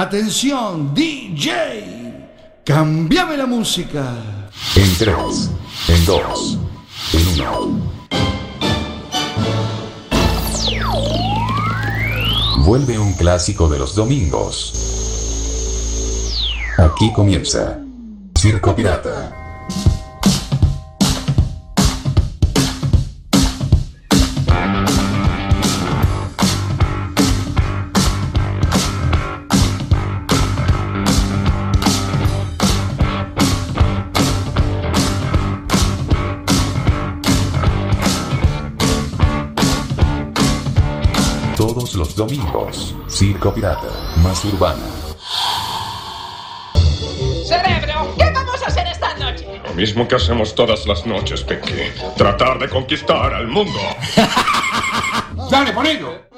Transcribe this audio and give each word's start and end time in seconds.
Atención, 0.00 0.94
DJ. 0.94 2.30
Cambiame 2.64 3.36
la 3.36 3.44
música. 3.44 4.14
En 4.74 4.96
3, 4.96 5.50
en 5.88 6.04
2, 6.06 6.58
en 7.12 7.28
1. 7.42 7.92
Vuelve 12.64 12.98
un 12.98 13.12
clásico 13.12 13.68
de 13.68 13.78
los 13.78 13.94
domingos. 13.94 14.72
Aquí 16.78 17.12
comienza 17.12 17.78
Circo 18.38 18.74
Pirata. 18.74 19.39
Domingos, 42.20 42.94
Circo 43.08 43.54
Pirata, 43.54 43.88
más 44.22 44.44
urbana. 44.44 44.84
Cerebro, 47.48 48.14
¿qué 48.18 48.30
vamos 48.30 48.62
a 48.62 48.66
hacer 48.66 48.86
esta 48.88 49.16
noche? 49.16 49.58
Lo 49.64 49.72
mismo 49.72 50.06
que 50.06 50.16
hacemos 50.16 50.54
todas 50.54 50.86
las 50.86 51.06
noches, 51.06 51.42
Peque. 51.42 51.90
Tratar 52.18 52.58
de 52.58 52.68
conquistar 52.68 53.32
al 53.32 53.48
mundo. 53.48 53.80
Dale, 55.50 55.72
ponelo. 55.72 56.10
Hey, 56.10 56.29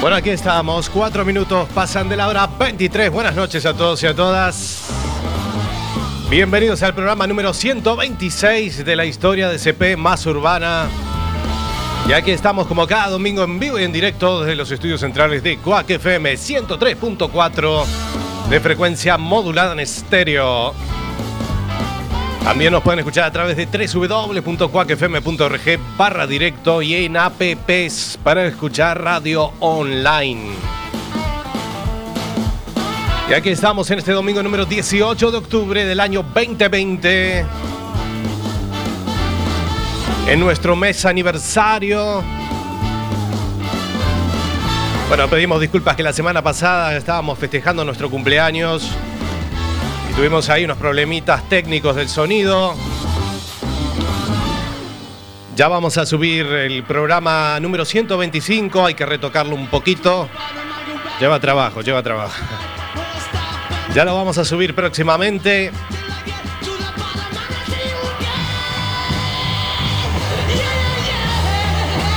Bueno, 0.00 0.16
aquí 0.16 0.30
estamos. 0.30 0.88
Cuatro 0.88 1.24
minutos 1.24 1.68
pasan 1.74 2.08
de 2.08 2.16
la 2.16 2.28
hora 2.28 2.46
23. 2.46 3.10
Buenas 3.10 3.34
noches 3.34 3.66
a 3.66 3.74
todos 3.74 4.02
y 4.04 4.06
a 4.06 4.14
todas. 4.14 4.99
Bienvenidos 6.30 6.82
al 6.84 6.94
programa 6.94 7.26
número 7.26 7.52
126 7.52 8.84
de 8.84 8.94
la 8.94 9.04
historia 9.04 9.48
de 9.48 9.58
CP 9.58 9.96
más 9.96 10.24
urbana. 10.26 10.86
Y 12.08 12.12
aquí 12.12 12.30
estamos 12.30 12.68
como 12.68 12.86
cada 12.86 13.08
domingo 13.08 13.42
en 13.42 13.58
vivo 13.58 13.80
y 13.80 13.82
en 13.82 13.92
directo 13.92 14.42
desde 14.42 14.54
los 14.54 14.70
estudios 14.70 15.00
centrales 15.00 15.42
de 15.42 15.58
Quack 15.58 15.90
FM 15.90 16.34
103.4 16.34 17.84
de 18.48 18.60
frecuencia 18.60 19.18
modulada 19.18 19.72
en 19.72 19.80
estéreo. 19.80 20.72
También 22.44 22.70
nos 22.70 22.84
pueden 22.84 23.00
escuchar 23.00 23.24
a 23.24 23.32
través 23.32 23.56
de 23.56 23.66
www.cuacfm.org 23.66 25.80
barra 25.96 26.28
directo 26.28 26.80
y 26.80 26.94
en 26.94 27.16
apps 27.16 28.20
para 28.22 28.46
escuchar 28.46 29.02
radio 29.02 29.52
online. 29.58 30.79
Y 33.30 33.32
aquí 33.32 33.50
estamos 33.50 33.88
en 33.92 34.00
este 34.00 34.10
domingo 34.10 34.42
número 34.42 34.64
18 34.64 35.30
de 35.30 35.36
octubre 35.38 35.84
del 35.84 36.00
año 36.00 36.24
2020. 36.34 37.46
En 40.26 40.40
nuestro 40.40 40.74
mes 40.74 41.04
aniversario. 41.06 42.24
Bueno, 45.06 45.28
pedimos 45.28 45.60
disculpas 45.60 45.94
que 45.94 46.02
la 46.02 46.12
semana 46.12 46.42
pasada 46.42 46.96
estábamos 46.96 47.38
festejando 47.38 47.84
nuestro 47.84 48.10
cumpleaños 48.10 48.90
y 50.10 50.14
tuvimos 50.14 50.50
ahí 50.50 50.64
unos 50.64 50.78
problemitas 50.78 51.48
técnicos 51.48 51.94
del 51.94 52.08
sonido. 52.08 52.74
Ya 55.54 55.68
vamos 55.68 55.98
a 55.98 56.04
subir 56.04 56.46
el 56.46 56.82
programa 56.82 57.60
número 57.60 57.84
125, 57.84 58.86
hay 58.86 58.94
que 58.94 59.06
retocarlo 59.06 59.54
un 59.54 59.68
poquito. 59.68 60.28
Lleva 61.20 61.38
trabajo, 61.38 61.80
lleva 61.80 62.02
trabajo. 62.02 62.34
Ya 63.94 64.04
lo 64.04 64.14
vamos 64.14 64.38
a 64.38 64.44
subir 64.44 64.74
próximamente. 64.74 65.72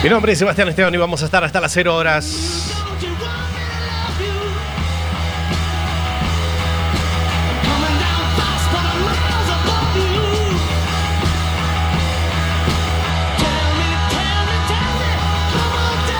Mi 0.03 0.09
nombre 0.09 0.33
es 0.33 0.39
Sebastián 0.39 0.69
Esteban 0.69 0.93
y 0.93 0.97
vamos 0.97 1.23
a 1.23 1.25
estar 1.25 1.43
hasta 1.43 1.59
las 1.59 1.71
0 1.71 1.95
horas. 1.95 2.69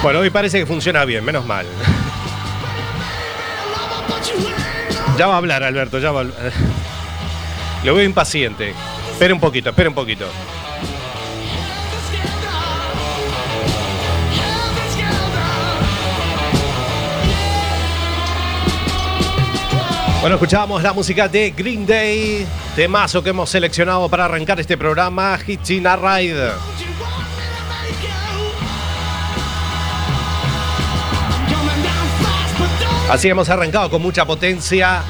Bueno, 0.02 0.20
hoy 0.20 0.30
parece 0.32 0.60
que 0.60 0.66
funciona 0.66 1.06
bien, 1.06 1.24
menos 1.24 1.46
mal. 1.46 1.66
Ya 5.18 5.28
va 5.28 5.36
a 5.36 5.38
hablar, 5.38 5.64
Alberto, 5.64 6.00
ya 6.00 6.12
va 6.12 6.22
a. 6.22 6.26
Lo 7.84 7.94
veo 7.96 8.04
impaciente. 8.04 8.74
Espere 9.12 9.34
un 9.34 9.40
poquito, 9.40 9.70
espere 9.70 9.90
un 9.90 9.96
poquito. 9.96 10.26
Bueno, 20.22 20.38
escuchábamos 20.38 20.82
la 20.82 20.94
música 20.94 21.28
de 21.28 21.52
Green 21.52 21.86
Day, 21.86 22.48
temazo 22.78 23.22
que 23.22 23.32
hemos 23.32 23.50
seleccionado 23.50 24.08
para 24.08 24.24
arrancar 24.24 24.58
este 24.60 24.78
programa, 24.78 25.38
Hitchin 25.46 25.86
a 25.86 25.98
Ride. 25.98 26.73
Así 33.10 33.30
hemos 33.30 33.50
arrancado 33.50 33.90
con 33.90 34.02
mucha 34.02 34.26
potencia. 34.26 35.04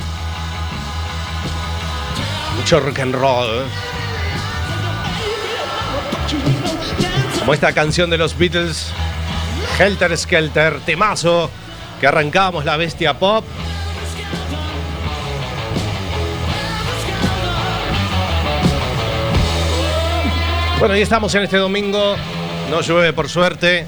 Mucho 2.57 2.79
rock 2.79 2.99
and 2.99 3.15
roll. 3.15 3.63
Como 7.39 7.53
esta 7.53 7.73
canción 7.73 8.09
de 8.09 8.17
los 8.17 8.37
Beatles, 8.37 8.91
Helter 9.77 10.17
Skelter, 10.17 10.79
temazo, 10.81 11.49
que 11.99 12.07
arrancamos 12.07 12.65
la 12.65 12.77
bestia 12.77 13.17
pop. 13.17 13.45
Bueno, 20.79 20.97
y 20.97 21.01
estamos 21.01 21.33
en 21.35 21.43
este 21.43 21.57
domingo. 21.57 22.15
No 22.69 22.81
llueve 22.81 23.13
por 23.13 23.29
suerte. 23.29 23.85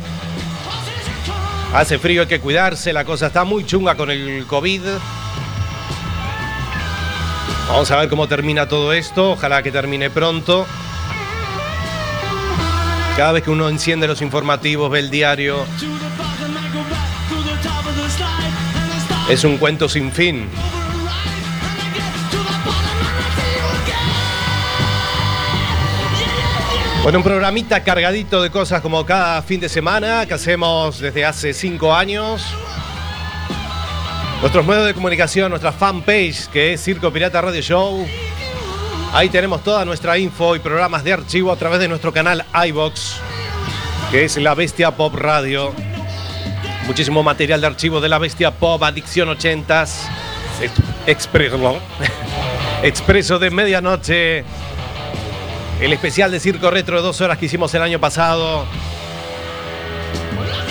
Hace 1.76 2.00
frío, 2.00 2.22
hay 2.22 2.28
que 2.28 2.40
cuidarse. 2.40 2.94
La 2.94 3.04
cosa 3.04 3.28
está 3.28 3.44
muy 3.44 3.66
chunga 3.66 3.96
con 3.96 4.10
el 4.10 4.46
COVID. 4.48 4.82
Vamos 7.68 7.92
a 7.92 7.98
ver 7.98 8.08
cómo 8.08 8.30
termina 8.30 8.66
todo 8.70 8.94
esto. 8.94 9.32
Ojalá 9.32 9.62
que 9.62 9.74
termine 9.74 10.10
pronto. 10.10 10.66
Cada 13.18 13.34
vez 13.34 13.44
que 13.44 13.52
uno 13.52 13.68
enciende 13.68 14.08
los 14.08 14.22
informativos, 14.22 14.90
ve 14.90 15.00
el 15.00 15.10
diario, 15.10 15.66
es 19.30 19.44
un 19.44 19.58
cuento 19.58 19.90
sin 19.90 20.14
fin. 20.14 20.48
Bueno, 27.06 27.20
un 27.20 27.24
programita 27.24 27.84
cargadito 27.84 28.42
de 28.42 28.50
cosas 28.50 28.82
como 28.82 29.06
cada 29.06 29.40
fin 29.44 29.60
de 29.60 29.70
semana 29.70 30.26
que 30.26 30.34
hacemos 30.34 31.00
desde 31.00 31.24
hace 31.24 31.54
cinco 31.54 31.94
años. 31.94 32.44
Nuestros 34.42 34.66
medios 34.66 34.88
de 34.88 34.96
comunicación, 34.96 35.52
nuestra 35.52 35.72
fanpage 35.72 36.48
que 36.48 36.74
es 36.74 36.84
Circo 36.84 37.14
Pirata 37.14 37.40
Radio 37.42 37.62
Show. 37.62 38.08
Ahí 39.14 39.30
tenemos 39.30 39.64
toda 39.64 39.86
nuestra 39.86 40.18
info 40.18 40.56
y 40.56 40.60
programas 40.60 41.04
de 41.04 41.14
archivo 41.14 41.52
a 41.52 41.58
través 41.58 41.80
de 41.80 41.88
nuestro 41.88 42.12
canal 42.12 42.44
iBox, 42.70 43.18
que 44.10 44.26
es 44.26 44.38
La 44.38 44.56
Bestia 44.56 44.90
Pop 44.90 45.14
Radio. 45.14 45.74
Muchísimo 46.88 47.22
material 47.22 47.62
de 47.62 47.68
archivo 47.68 48.02
de 48.02 48.10
La 48.10 48.18
Bestia 48.18 48.50
Pop, 48.50 48.82
Adicción 48.82 49.30
80s, 49.30 49.90
Ex- 50.60 50.74
Expreso, 51.06 51.80
Expreso 52.84 53.38
de 53.38 53.52
Medianoche, 53.52 54.44
el 55.80 55.94
especial 55.94 56.32
de 56.32 56.40
Circo 56.40 56.72
Retro 56.72 56.98
de 56.98 57.04
dos 57.04 57.22
horas 57.22 57.38
que 57.38 57.46
hicimos 57.46 57.74
el 57.74 57.82
año 57.82 58.00
pasado. 58.00 58.66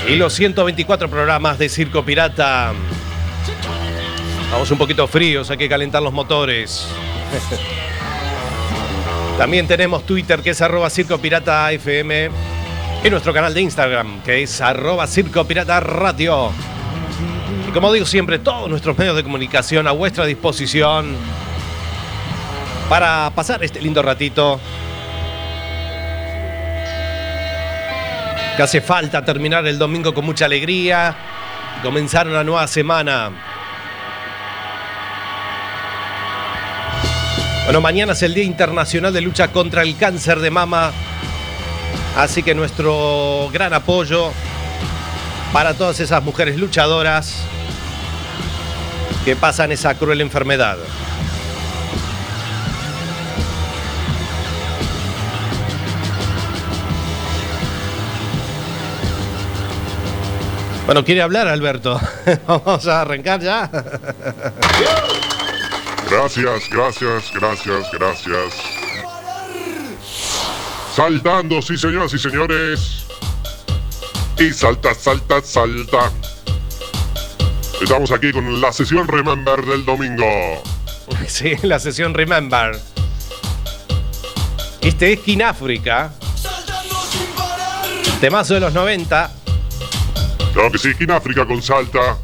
Y 0.08 0.16
los 0.16 0.32
124 0.34 1.08
programas 1.08 1.58
de 1.58 1.68
Circo 1.68 2.04
Pirata. 2.04 2.72
Vamos 4.50 4.70
un 4.70 4.78
poquito 4.78 5.06
fríos, 5.06 5.50
hay 5.50 5.56
que 5.56 5.68
calentar 5.68 6.02
los 6.02 6.12
motores. 6.12 6.86
También 9.38 9.66
tenemos 9.66 10.06
Twitter 10.06 10.40
que 10.40 10.50
es 10.50 10.62
arroba 10.62 10.90
Circo 10.90 11.18
Pirata 11.18 11.72
FM. 11.72 12.30
Y 13.02 13.10
nuestro 13.10 13.34
canal 13.34 13.52
de 13.52 13.60
Instagram 13.60 14.22
que 14.22 14.42
es 14.42 14.60
arroba 14.60 15.06
Circo 15.06 15.44
Pirata 15.44 15.80
Radio. 15.80 16.50
Y 17.68 17.72
como 17.72 17.92
digo 17.92 18.06
siempre, 18.06 18.38
todos 18.38 18.70
nuestros 18.70 18.96
medios 18.96 19.16
de 19.16 19.22
comunicación 19.22 19.86
a 19.86 19.92
vuestra 19.92 20.24
disposición 20.24 21.14
para 22.88 23.30
pasar 23.34 23.64
este 23.64 23.80
lindo 23.80 24.02
ratito 24.02 24.60
que 28.56 28.62
hace 28.62 28.80
falta 28.80 29.24
terminar 29.24 29.66
el 29.66 29.78
domingo 29.78 30.14
con 30.14 30.24
mucha 30.24 30.44
alegría, 30.44 31.14
comenzar 31.82 32.28
una 32.28 32.44
nueva 32.44 32.66
semana. 32.68 33.30
Bueno, 37.64 37.80
mañana 37.80 38.12
es 38.12 38.22
el 38.22 38.34
Día 38.34 38.44
Internacional 38.44 39.12
de 39.12 39.22
Lucha 39.22 39.48
contra 39.48 39.82
el 39.82 39.96
Cáncer 39.96 40.38
de 40.38 40.50
Mama, 40.50 40.92
así 42.16 42.42
que 42.42 42.54
nuestro 42.54 43.48
gran 43.52 43.72
apoyo 43.72 44.32
para 45.52 45.74
todas 45.74 45.98
esas 45.98 46.22
mujeres 46.22 46.56
luchadoras 46.56 47.42
que 49.24 49.34
pasan 49.34 49.72
esa 49.72 49.94
cruel 49.94 50.20
enfermedad. 50.20 50.76
Bueno, 60.94 61.06
¿quiere 61.06 61.22
hablar 61.22 61.48
Alberto? 61.48 62.00
Vamos 62.46 62.86
a 62.86 63.00
arrancar 63.00 63.40
ya. 63.40 63.68
Gracias, 66.08 66.70
gracias, 66.70 67.32
gracias, 67.34 67.90
gracias. 67.90 68.54
Saltando, 70.94 71.60
sí, 71.62 71.76
señoras 71.76 72.14
y 72.14 72.18
señores. 72.20 73.06
Y 74.38 74.52
salta, 74.52 74.94
salta, 74.94 75.42
salta. 75.42 76.12
Estamos 77.82 78.12
aquí 78.12 78.30
con 78.30 78.60
la 78.60 78.72
sesión 78.72 79.08
Remember 79.08 79.66
del 79.66 79.84
domingo. 79.84 80.24
Sí, 81.26 81.56
la 81.64 81.80
sesión 81.80 82.14
Remember. 82.14 82.78
Este 84.80 85.14
es 85.14 85.18
Kináfrica, 85.18 86.12
temazo 88.20 88.54
de 88.54 88.60
los 88.60 88.72
90. 88.72 89.43
Claro 90.54 90.70
que 90.70 90.78
sí, 90.78 90.92
en 90.98 91.10
África 91.10 91.44
con 91.46 91.60
salta. 91.60 92.16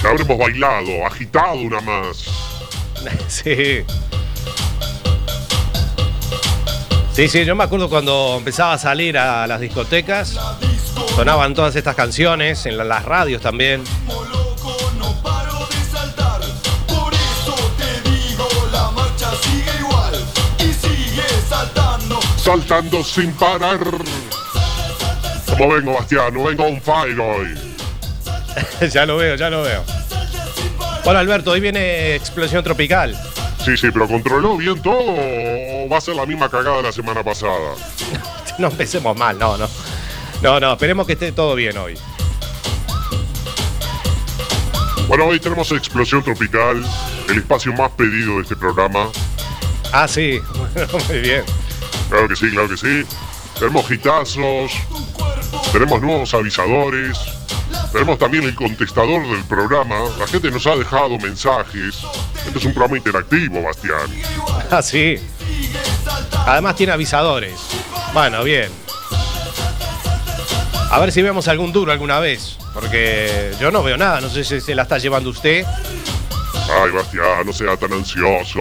Que 0.00 0.06
habremos 0.08 0.38
bailado, 0.38 1.06
agitado 1.06 1.54
una 1.54 1.80
más. 1.80 2.24
Sí. 3.28 3.84
Sí, 7.12 7.28
sí, 7.28 7.44
yo 7.44 7.54
me 7.54 7.64
acuerdo 7.64 7.88
cuando 7.90 8.36
empezaba 8.38 8.72
a 8.74 8.78
salir 8.78 9.16
a 9.18 9.46
las 9.46 9.60
discotecas, 9.60 10.38
sonaban 11.14 11.54
todas 11.54 11.76
estas 11.76 11.94
canciones, 11.94 12.64
en 12.66 12.76
la- 12.78 12.84
las 12.84 13.04
radios 13.04 13.40
también. 13.42 13.84
no. 22.08 22.20
Saltando 22.36 23.02
sin 23.02 23.32
parar. 23.32 23.78
¿Cómo 25.56 25.74
vengo, 25.74 25.94
Bastián? 25.94 26.34
No 26.34 26.44
vengo 26.44 26.64
on 26.64 26.80
fire 26.80 27.18
hoy. 27.20 27.54
ya 28.90 29.06
lo 29.06 29.16
veo, 29.16 29.36
ya 29.36 29.50
lo 29.50 29.62
veo. 29.62 29.84
Bueno, 31.04 31.20
Alberto, 31.20 31.52
hoy 31.52 31.60
viene 31.60 32.14
Explosión 32.14 32.64
Tropical. 32.64 33.16
Sí, 33.64 33.76
sí, 33.76 33.88
pero 33.92 34.08
¿controló 34.08 34.56
bien 34.56 34.80
todo 34.82 34.98
o 34.98 35.88
va 35.88 35.98
a 35.98 36.00
ser 36.00 36.16
la 36.16 36.26
misma 36.26 36.50
cagada 36.50 36.78
de 36.78 36.82
la 36.82 36.92
semana 36.92 37.22
pasada? 37.22 37.74
No 38.58 38.68
empecemos 38.68 39.16
mal, 39.16 39.36
no, 39.36 39.56
no. 39.56 39.68
No, 40.40 40.60
no, 40.60 40.72
esperemos 40.74 41.08
que 41.08 41.14
esté 41.14 41.32
todo 41.32 41.56
bien 41.56 41.76
hoy. 41.76 41.98
Bueno, 45.08 45.24
hoy 45.24 45.40
tenemos 45.40 45.72
Explosión 45.72 46.22
Tropical, 46.22 46.84
el 47.28 47.38
espacio 47.38 47.72
más 47.72 47.90
pedido 47.92 48.36
de 48.36 48.42
este 48.42 48.54
programa. 48.54 49.08
Ah, 49.92 50.06
sí, 50.06 50.38
bueno, 50.74 50.92
muy 51.08 51.18
bien. 51.18 51.42
Claro 52.08 52.28
que 52.28 52.36
sí, 52.36 52.48
claro 52.50 52.68
que 52.68 52.76
sí. 52.76 53.04
tenemos 53.58 53.90
hitazos, 53.90 54.72
tenemos 55.74 56.00
nuevos 56.02 56.32
avisadores, 56.32 57.18
tenemos 57.92 58.16
también 58.16 58.44
el 58.44 58.54
contestador 58.54 59.26
del 59.28 59.42
programa. 59.42 59.96
La 60.20 60.26
gente 60.28 60.48
nos 60.52 60.64
ha 60.68 60.76
dejado 60.76 61.18
mensajes. 61.18 61.96
Este 62.46 62.58
es 62.60 62.64
un 62.64 62.72
programa 62.72 62.96
interactivo, 62.96 63.60
Bastián. 63.62 63.98
Ah, 64.70 64.82
sí. 64.82 65.16
Además 66.46 66.76
tiene 66.76 66.92
avisadores. 66.92 67.54
Bueno, 68.12 68.44
bien. 68.44 68.70
A 70.90 71.00
ver 71.00 71.10
si 71.12 71.22
vemos 71.22 71.48
algún 71.48 71.72
duro 71.72 71.90
alguna 71.90 72.20
vez. 72.20 72.56
Porque 72.72 73.52
yo 73.60 73.70
no 73.72 73.82
veo 73.82 73.96
nada. 73.96 74.20
No 74.20 74.28
sé 74.30 74.44
si 74.44 74.60
se 74.60 74.74
la 74.74 74.82
está 74.82 74.98
llevando 74.98 75.30
usted. 75.30 75.64
Ay, 76.54 76.90
Bastián, 76.92 77.44
no 77.44 77.52
sea 77.52 77.76
tan 77.76 77.92
ansioso. 77.92 78.60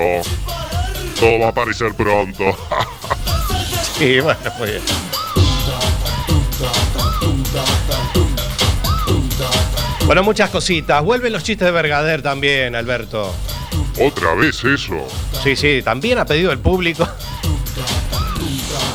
Todo 1.20 1.40
va 1.40 1.46
a 1.46 1.50
aparecer 1.50 1.94
pronto. 1.94 2.44
Sí, 3.98 4.20
bueno, 4.20 4.40
muy 4.58 4.72
bien. 4.72 4.82
Bueno, 10.06 10.24
muchas 10.24 10.50
cositas. 10.50 11.04
Vuelven 11.04 11.34
los 11.34 11.44
chistes 11.44 11.66
de 11.66 11.72
Bergader 11.72 12.22
también, 12.22 12.76
Alberto. 12.76 13.34
Otra 14.02 14.36
vez 14.36 14.64
eso. 14.64 15.08
Sí, 15.44 15.56
sí, 15.56 15.82
también 15.84 16.18
ha 16.18 16.26
pedido 16.26 16.52
el 16.52 16.60
público. 16.60 17.08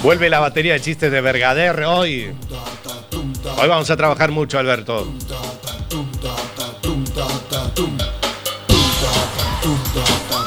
Vuelve 0.03 0.29
la 0.29 0.41
batería 0.41 0.75
de 0.75 0.81
chistes 0.81 1.11
de 1.11 1.21
Bergader 1.21 1.83
hoy. 1.85 2.33
Hoy 3.57 3.69
vamos 3.69 3.91
a 3.91 3.97
trabajar 3.97 4.31
mucho, 4.31 4.59
Alberto. 4.59 5.13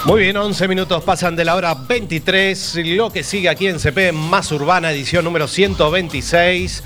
Muy 0.03 0.21
bien, 0.21 0.35
11 0.35 0.67
minutos 0.67 1.03
pasan 1.03 1.35
de 1.35 1.45
la 1.45 1.53
hora 1.55 1.75
23. 1.75 2.79
Lo 2.85 3.11
que 3.11 3.23
sigue 3.23 3.49
aquí 3.49 3.67
en 3.67 3.79
CP 3.79 4.11
Más 4.11 4.51
Urbana, 4.51 4.91
edición 4.91 5.23
número 5.23 5.47
126. 5.47 6.83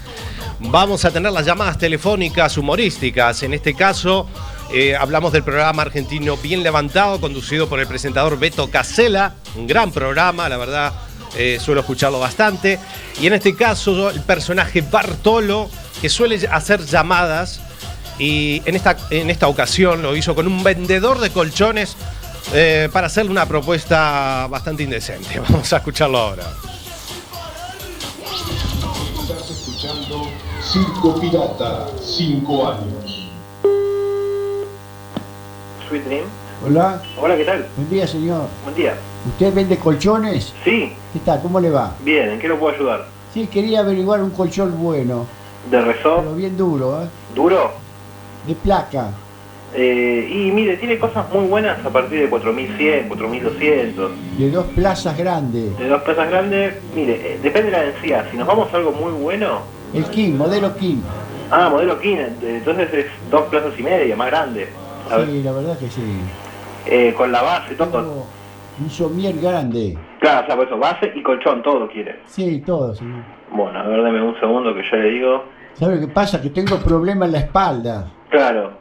Vamos 0.59 1.05
a 1.05 1.11
tener 1.11 1.31
las 1.31 1.45
llamadas 1.45 1.77
telefónicas 1.77 2.57
humorísticas. 2.57 3.41
En 3.43 3.53
este 3.53 3.73
caso, 3.73 4.27
eh, 4.73 4.97
hablamos 4.97 5.31
del 5.31 5.43
programa 5.43 5.83
argentino 5.83 6.35
Bien 6.35 6.61
Levantado, 6.61 7.21
conducido 7.21 7.69
por 7.69 7.79
el 7.79 7.87
presentador 7.87 8.37
Beto 8.37 8.69
Casella. 8.69 9.35
Un 9.55 9.65
gran 9.65 9.93
programa, 9.93 10.49
la 10.49 10.57
verdad, 10.57 10.91
eh, 11.37 11.57
suelo 11.61 11.79
escucharlo 11.79 12.19
bastante. 12.19 12.79
Y 13.21 13.27
en 13.27 13.33
este 13.33 13.55
caso, 13.55 14.09
el 14.09 14.21
personaje 14.23 14.81
Bartolo, 14.81 15.69
que 16.01 16.09
suele 16.09 16.45
hacer 16.51 16.85
llamadas. 16.85 17.61
Y 18.19 18.61
en 18.65 18.75
esta, 18.75 18.97
en 19.09 19.29
esta 19.29 19.47
ocasión 19.47 20.01
lo 20.01 20.17
hizo 20.17 20.35
con 20.35 20.47
un 20.47 20.63
vendedor 20.63 21.19
de 21.19 21.29
colchones 21.29 21.95
eh, 22.53 22.89
para 22.91 23.07
hacerle 23.07 23.31
una 23.31 23.45
propuesta 23.45 24.47
bastante 24.49 24.83
indecente. 24.83 25.39
Vamos 25.49 25.71
a 25.71 25.77
escucharlo 25.77 26.17
ahora. 26.17 26.43
Estás 29.21 29.49
escuchando 29.49 30.27
Circo 30.61 31.19
Pirata, 31.19 31.87
5 32.01 32.67
años. 32.69 33.31
Sweet 35.89 36.03
Dream. 36.05 36.25
Hola, 36.65 37.01
Hola, 37.21 37.35
¿qué 37.37 37.43
tal? 37.43 37.67
buen 37.75 37.89
día 37.89 38.07
señor. 38.07 38.47
Buen 38.63 38.75
día. 38.75 38.95
¿Usted 39.27 39.53
vende 39.53 39.77
colchones? 39.77 40.53
Sí, 40.63 40.93
¿Qué 41.13 41.19
tal? 41.19 41.41
¿Cómo 41.41 41.59
le 41.59 41.69
va? 41.69 41.93
bien, 42.01 42.29
¿en 42.29 42.39
qué 42.39 42.47
lo 42.47 42.57
puedo 42.59 42.75
ayudar? 42.75 43.05
Sí, 43.33 43.47
quería 43.47 43.81
averiguar 43.81 44.21
un 44.23 44.29
colchón 44.31 44.81
bueno, 44.81 45.25
¿De 45.69 45.81
resort? 45.81 46.21
pero 46.23 46.35
bien 46.35 46.55
duro, 46.57 47.03
¿eh? 47.03 47.07
¿Duro? 47.35 47.73
De 48.47 48.55
placa. 48.55 49.09
Eh, 49.77 50.27
y 50.31 50.51
mire, 50.51 50.77
tiene 50.77 50.97
cosas 50.97 51.25
muy 51.33 51.45
buenas 51.47 51.83
a 51.85 51.89
partir 51.89 52.19
de 52.21 52.29
4100, 52.29 53.07
4200. 53.09 54.11
De 54.37 54.49
dos 54.51 54.65
plazas 54.67 55.17
grandes. 55.17 55.77
De 55.77 55.87
dos 55.89 56.01
plazas 56.03 56.29
grandes, 56.29 56.75
mire, 56.95 57.13
eh, 57.13 57.39
depende 57.43 57.71
de 57.71 57.77
la 57.77 57.83
densidad. 57.83 58.25
Si 58.31 58.37
nos 58.37 58.47
vamos 58.47 58.73
a 58.73 58.77
algo 58.77 58.91
muy 58.93 59.11
bueno, 59.11 59.59
El 59.93 60.05
King, 60.05 60.33
modelo 60.37 60.75
King. 60.77 60.97
ah, 61.51 61.69
modelo 61.69 61.99
King, 61.99 62.17
entonces 62.41 62.93
es 62.93 63.05
dos 63.29 63.43
plazas 63.49 63.73
y 63.77 63.83
media, 63.83 64.15
más 64.15 64.27
grande. 64.27 64.67
Sí, 65.27 65.43
la 65.43 65.51
verdad 65.51 65.77
que 65.77 65.87
sí. 65.89 66.01
eh, 66.87 67.13
con 67.15 67.31
la 67.31 67.41
base, 67.41 67.75
todo. 67.75 67.89
Tengo 67.89 68.25
un 68.79 68.89
somier 68.89 69.35
grande. 69.39 69.97
Claro, 70.19 70.41
o 70.41 70.45
sea, 70.47 70.55
por 70.55 70.65
eso, 70.67 70.77
base 70.77 71.11
y 71.15 71.21
colchón, 71.21 71.61
todo 71.61 71.87
quiere. 71.89 72.19
Sí, 72.25 72.63
todo, 72.65 72.95
señor. 72.95 73.23
Bueno, 73.51 73.77
a 73.79 73.83
ver, 73.87 74.01
deme 74.03 74.21
un 74.21 74.39
segundo 74.39 74.73
que 74.73 74.81
yo 74.89 74.97
le 74.97 75.09
digo. 75.11 75.43
¿Sabe 75.73 75.95
lo 75.95 76.01
que 76.01 76.07
pasa? 76.13 76.41
Que 76.41 76.49
tengo 76.49 76.77
problema 76.77 77.25
en 77.25 77.33
la 77.33 77.39
espalda. 77.39 78.07
Claro, 78.29 78.71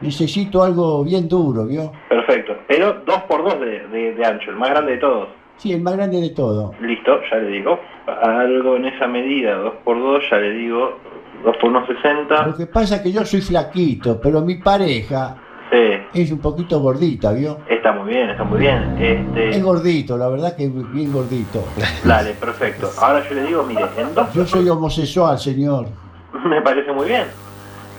Necesito 0.00 0.62
algo 0.62 1.02
bien 1.04 1.28
duro, 1.28 1.66
¿vio? 1.66 1.92
perfecto. 2.08 2.54
Pero 2.68 3.04
2x2 3.04 3.58
de, 3.60 3.88
de, 3.88 4.14
de 4.14 4.24
ancho, 4.24 4.50
el 4.50 4.56
más 4.56 4.70
grande 4.70 4.92
de 4.92 4.98
todos. 4.98 5.28
Sí, 5.56 5.72
el 5.72 5.80
más 5.82 5.96
grande 5.96 6.20
de 6.20 6.30
todo. 6.30 6.72
Listo, 6.80 7.20
ya 7.30 7.38
le 7.38 7.48
digo. 7.48 7.78
Algo 8.22 8.76
en 8.76 8.84
esa 8.86 9.06
medida, 9.08 9.56
2x2, 9.84 10.20
ya 10.30 10.36
le 10.38 10.50
digo. 10.52 10.98
2 11.44 11.56
por 11.56 11.70
1,60. 11.70 12.46
Lo 12.46 12.56
que 12.56 12.66
pasa 12.66 12.96
es 12.96 13.02
que 13.02 13.12
yo 13.12 13.24
soy 13.24 13.40
flaquito, 13.40 14.20
pero 14.20 14.40
mi 14.40 14.56
pareja 14.56 15.36
Sí, 15.70 16.20
es 16.22 16.32
un 16.32 16.38
poquito 16.38 16.80
gordita, 16.80 17.30
¿vio? 17.32 17.58
está 17.68 17.92
muy 17.92 18.08
bien, 18.08 18.30
está 18.30 18.42
muy 18.42 18.58
bien. 18.60 18.96
Es 18.98 19.36
Este, 19.36 19.60
gordito, 19.60 20.16
la 20.16 20.28
verdad 20.28 20.56
que 20.56 20.64
es 20.64 20.92
bien 20.92 21.12
gordito. 21.12 21.62
dale, 22.04 22.32
perfecto. 22.32 22.88
Ahora 23.00 23.22
yo 23.28 23.34
le 23.34 23.42
digo, 23.42 23.62
mire, 23.64 23.84
en 23.98 24.14
2 24.14 24.32
Yo 24.32 24.46
soy 24.46 24.68
homosexual, 24.68 25.38
señor. 25.38 25.86
me 26.46 26.62
parece 26.62 26.90
muy 26.92 27.06
bien. 27.08 27.24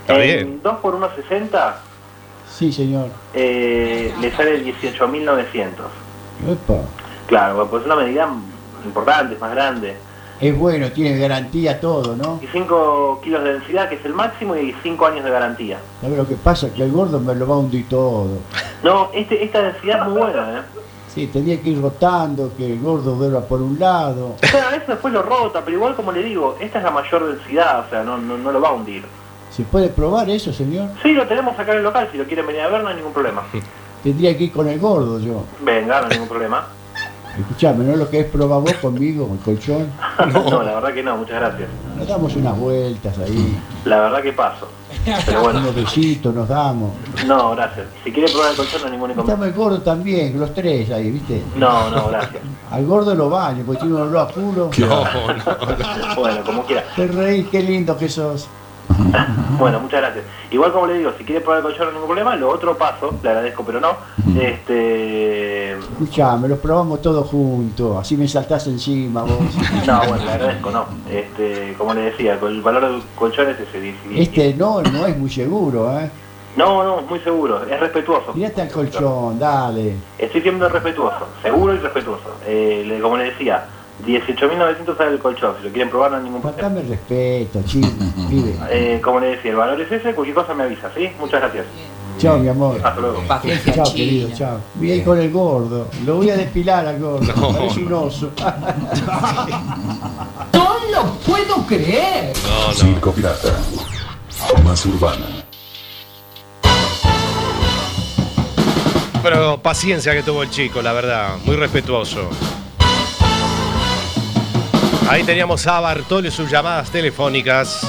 Está 0.00 0.14
en 0.16 0.48
bien. 0.48 0.60
2 0.64 0.76
por 0.78 0.98
1,60 0.98 1.74
Sí, 2.60 2.70
señor. 2.70 3.08
eh, 3.32 4.12
le 4.20 4.30
sale 4.32 4.62
18.900. 4.62 5.70
Epa. 6.46 6.82
Claro, 7.26 7.66
pues 7.70 7.80
es 7.80 7.86
una 7.86 7.96
medida 7.96 8.28
importante, 8.84 9.32
es 9.34 9.40
más 9.40 9.54
grande. 9.54 9.96
Es 10.42 10.58
bueno, 10.58 10.92
tiene 10.92 11.16
garantía 11.18 11.80
todo, 11.80 12.14
¿no? 12.16 12.38
Y 12.42 12.46
5 12.48 13.20
kilos 13.24 13.44
de 13.44 13.54
densidad, 13.54 13.88
que 13.88 13.94
es 13.94 14.04
el 14.04 14.12
máximo, 14.12 14.54
y 14.56 14.74
5 14.82 15.06
años 15.06 15.24
de 15.24 15.30
garantía. 15.30 15.78
¿Sabes 16.02 16.18
lo 16.18 16.28
que 16.28 16.34
pasa? 16.34 16.70
Que 16.74 16.82
el 16.82 16.92
gordo 16.92 17.18
me 17.18 17.34
lo 17.34 17.46
va 17.48 17.54
a 17.54 17.58
hundir 17.58 17.88
todo. 17.88 18.28
No, 18.82 19.08
este, 19.14 19.42
esta 19.42 19.62
densidad 19.62 20.00
es 20.02 20.08
muy 20.12 20.20
buena, 20.20 20.58
¿eh? 20.58 20.62
Sí, 21.14 21.28
tendría 21.28 21.58
que 21.62 21.70
ir 21.70 21.80
rotando, 21.80 22.52
que 22.58 22.74
el 22.74 22.80
gordo 22.80 23.14
duerma 23.14 23.40
por 23.40 23.62
un 23.62 23.78
lado. 23.78 24.36
Pero 24.42 24.66
a 24.66 24.70
veces 24.70 24.86
después 24.86 25.14
lo 25.14 25.22
rota, 25.22 25.62
pero 25.64 25.78
igual 25.78 25.96
como 25.96 26.12
le 26.12 26.22
digo, 26.22 26.58
esta 26.60 26.76
es 26.76 26.84
la 26.84 26.90
mayor 26.90 27.26
densidad, 27.26 27.86
o 27.86 27.90
sea, 27.90 28.04
no, 28.04 28.18
no, 28.18 28.36
no 28.36 28.52
lo 28.52 28.60
va 28.60 28.68
a 28.68 28.72
hundir. 28.72 29.04
¿Se 29.60 29.66
puede 29.66 29.90
probar 29.90 30.30
eso, 30.30 30.54
señor? 30.54 30.88
Sí, 31.02 31.12
lo 31.12 31.26
tenemos 31.26 31.58
acá 31.58 31.72
en 31.72 31.78
el 31.78 31.84
local, 31.84 32.08
si 32.10 32.16
lo 32.16 32.24
quieren 32.24 32.46
venir 32.46 32.62
a 32.62 32.68
ver 32.68 32.82
no 32.82 32.88
hay 32.88 32.96
ningún 32.96 33.12
problema. 33.12 33.42
Tendría 34.02 34.34
que 34.34 34.44
ir 34.44 34.52
con 34.52 34.66
el 34.66 34.80
gordo 34.80 35.20
yo. 35.20 35.44
Venga, 35.60 36.00
no 36.00 36.06
hay 36.06 36.12
ningún 36.12 36.28
problema. 36.28 36.64
Escuchame, 37.38 37.84
¿no? 37.84 37.94
Lo 37.94 38.08
que 38.08 38.20
es 38.20 38.26
probar 38.26 38.62
vos 38.62 38.72
conmigo, 38.80 39.28
el 39.30 39.38
colchón. 39.40 39.92
No, 40.32 40.62
la 40.62 40.74
verdad 40.76 40.94
que 40.94 41.02
no, 41.02 41.18
muchas 41.18 41.40
gracias. 41.40 41.68
Nos 41.98 42.08
damos 42.08 42.34
unas 42.36 42.58
vueltas 42.58 43.18
ahí, 43.18 43.58
La 43.84 44.00
verdad 44.00 44.22
que 44.22 44.32
paso. 44.32 44.68
Pero 45.26 45.42
bueno, 45.42 45.58
unos 45.60 45.74
besitos 45.74 46.34
nos 46.34 46.48
damos. 46.48 46.92
no, 47.26 47.50
gracias. 47.54 47.86
Si 48.02 48.12
quiere 48.12 48.32
probar 48.32 48.52
el 48.52 48.56
colchón 48.56 48.80
no 48.80 48.86
hay 48.86 48.92
ningún 48.92 49.10
Estamos 49.10 49.28
inconveniente. 49.28 49.60
el 49.60 49.70
gordo 49.70 49.82
también, 49.82 50.40
los 50.40 50.54
tres 50.54 50.90
ahí, 50.90 51.10
¿viste? 51.10 51.42
No, 51.56 51.90
no, 51.90 52.08
gracias. 52.08 52.42
Al 52.70 52.86
gordo 52.86 53.14
lo 53.14 53.28
baño, 53.28 53.62
porque 53.66 53.80
tiene 53.82 53.94
un 53.96 54.02
olor 54.02 54.26
a 54.30 54.32
culo. 54.32 54.70
No, 54.78 55.04
no. 55.04 56.14
Bueno, 56.16 56.44
como 56.46 56.64
quiera. 56.64 56.82
Te 56.96 57.06
reís, 57.06 57.46
qué 57.48 57.62
lindo 57.62 57.96
que 57.98 58.08
sos. 58.08 58.48
Bueno, 59.58 59.80
muchas 59.80 60.00
gracias. 60.00 60.24
Igual 60.50 60.72
como 60.72 60.86
le 60.86 60.94
digo, 60.98 61.12
si 61.18 61.24
quiere 61.24 61.40
probar 61.40 61.58
el 61.58 61.62
colchón 61.64 61.80
no 61.84 61.88
hay 61.88 61.94
ningún 61.94 62.08
problema, 62.08 62.36
lo 62.36 62.48
otro 62.50 62.76
paso, 62.76 63.14
le 63.22 63.28
agradezco, 63.28 63.64
pero 63.64 63.80
no. 63.80 63.88
Este. 64.40 65.72
Escuchame, 65.78 66.48
los 66.48 66.58
probamos 66.58 67.00
todos 67.02 67.26
juntos, 67.28 67.96
así 68.00 68.16
me 68.16 68.26
saltás 68.28 68.66
encima 68.66 69.22
vos. 69.22 69.32
No, 69.86 69.98
bueno, 70.08 70.24
le 70.24 70.30
agradezco, 70.30 70.70
no. 70.70 70.86
Este, 71.10 71.74
como 71.78 71.94
le 71.94 72.02
decía, 72.02 72.38
el 72.40 72.62
valor 72.62 72.82
del 72.90 73.02
colchón 73.16 73.48
es 73.50 73.60
ese. 73.60 73.80
10. 73.80 73.94
Este 74.16 74.54
no, 74.54 74.82
no 74.82 75.06
es 75.06 75.16
muy 75.16 75.30
seguro, 75.30 75.98
¿eh? 75.98 76.10
No, 76.56 76.82
no, 76.82 77.02
muy 77.02 77.20
seguro, 77.20 77.62
es 77.64 77.78
respetuoso. 77.78 78.32
Mirate 78.34 78.62
al 78.62 78.70
colchón, 78.72 79.38
dale. 79.38 79.94
Estoy 80.18 80.40
siendo 80.42 80.68
respetuoso, 80.68 81.26
seguro 81.42 81.74
y 81.74 81.78
respetuoso. 81.78 82.34
Eh, 82.46 82.84
le- 82.86 83.00
como 83.00 83.16
le 83.16 83.24
decía, 83.24 83.64
18.900 84.06 84.96
sale 84.96 85.12
el 85.12 85.18
colchón, 85.18 85.54
si 85.58 85.64
lo 85.64 85.70
quieren 85.70 85.90
probar 85.90 86.10
no 86.12 86.16
hay 86.18 86.22
ningún 86.24 86.40
problema. 86.42 86.62
Faltame 86.68 86.88
respeto, 86.88 87.62
chico. 87.66 87.88
Eh, 88.70 89.00
como 89.02 89.20
le 89.20 89.36
decía, 89.36 89.50
el 89.50 89.56
valor 89.56 89.80
es 89.80 89.90
ese, 89.92 90.14
cualquier 90.14 90.34
cosa 90.34 90.54
me 90.54 90.64
avisa, 90.64 90.90
¿sí? 90.94 91.10
Muchas 91.18 91.40
gracias. 91.40 91.66
Chao, 92.18 92.38
mi 92.38 92.48
amor. 92.48 92.76
Hasta 92.84 93.00
luego. 93.00 93.22
Paciencia, 93.26 93.72
Chao, 93.74 93.94
querido, 93.94 94.28
chao. 94.36 94.58
Voy 94.74 94.90
a 94.90 94.94
ir 94.96 95.04
con 95.04 95.18
el 95.18 95.30
gordo. 95.30 95.88
Lo 96.04 96.16
voy 96.16 96.28
a 96.30 96.36
despilar 96.36 96.86
al 96.86 96.98
gordo. 97.00 97.32
No. 97.34 97.52
Parece 97.52 97.80
un 97.80 97.92
oso. 97.92 98.30
No 100.52 101.04
lo 101.04 101.12
puedo 101.20 101.66
creer. 101.66 102.32
No, 102.42 102.68
no. 102.68 102.74
Circo 102.74 103.12
Pirata. 103.12 103.54
Más 104.64 104.84
urbana. 104.84 105.26
Pero 109.22 109.58
paciencia 109.62 110.12
que 110.12 110.22
tuvo 110.22 110.42
el 110.42 110.50
chico, 110.50 110.82
la 110.82 110.92
verdad. 110.92 111.36
Muy 111.44 111.56
respetuoso. 111.56 112.28
Ahí 115.10 115.24
teníamos 115.24 115.66
a 115.66 115.80
Bartolo 115.80 116.28
y 116.28 116.30
sus 116.30 116.48
llamadas 116.48 116.88
telefónicas. 116.92 117.84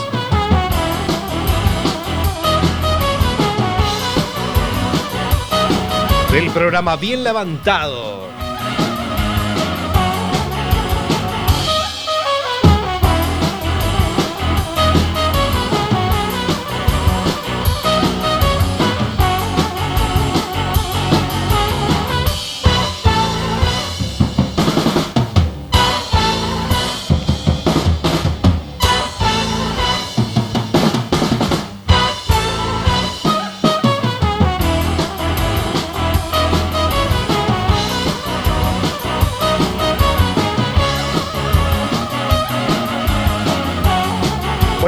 Del 6.32 6.50
programa 6.50 6.96
Bien 6.96 7.24
Levantado. 7.24 8.31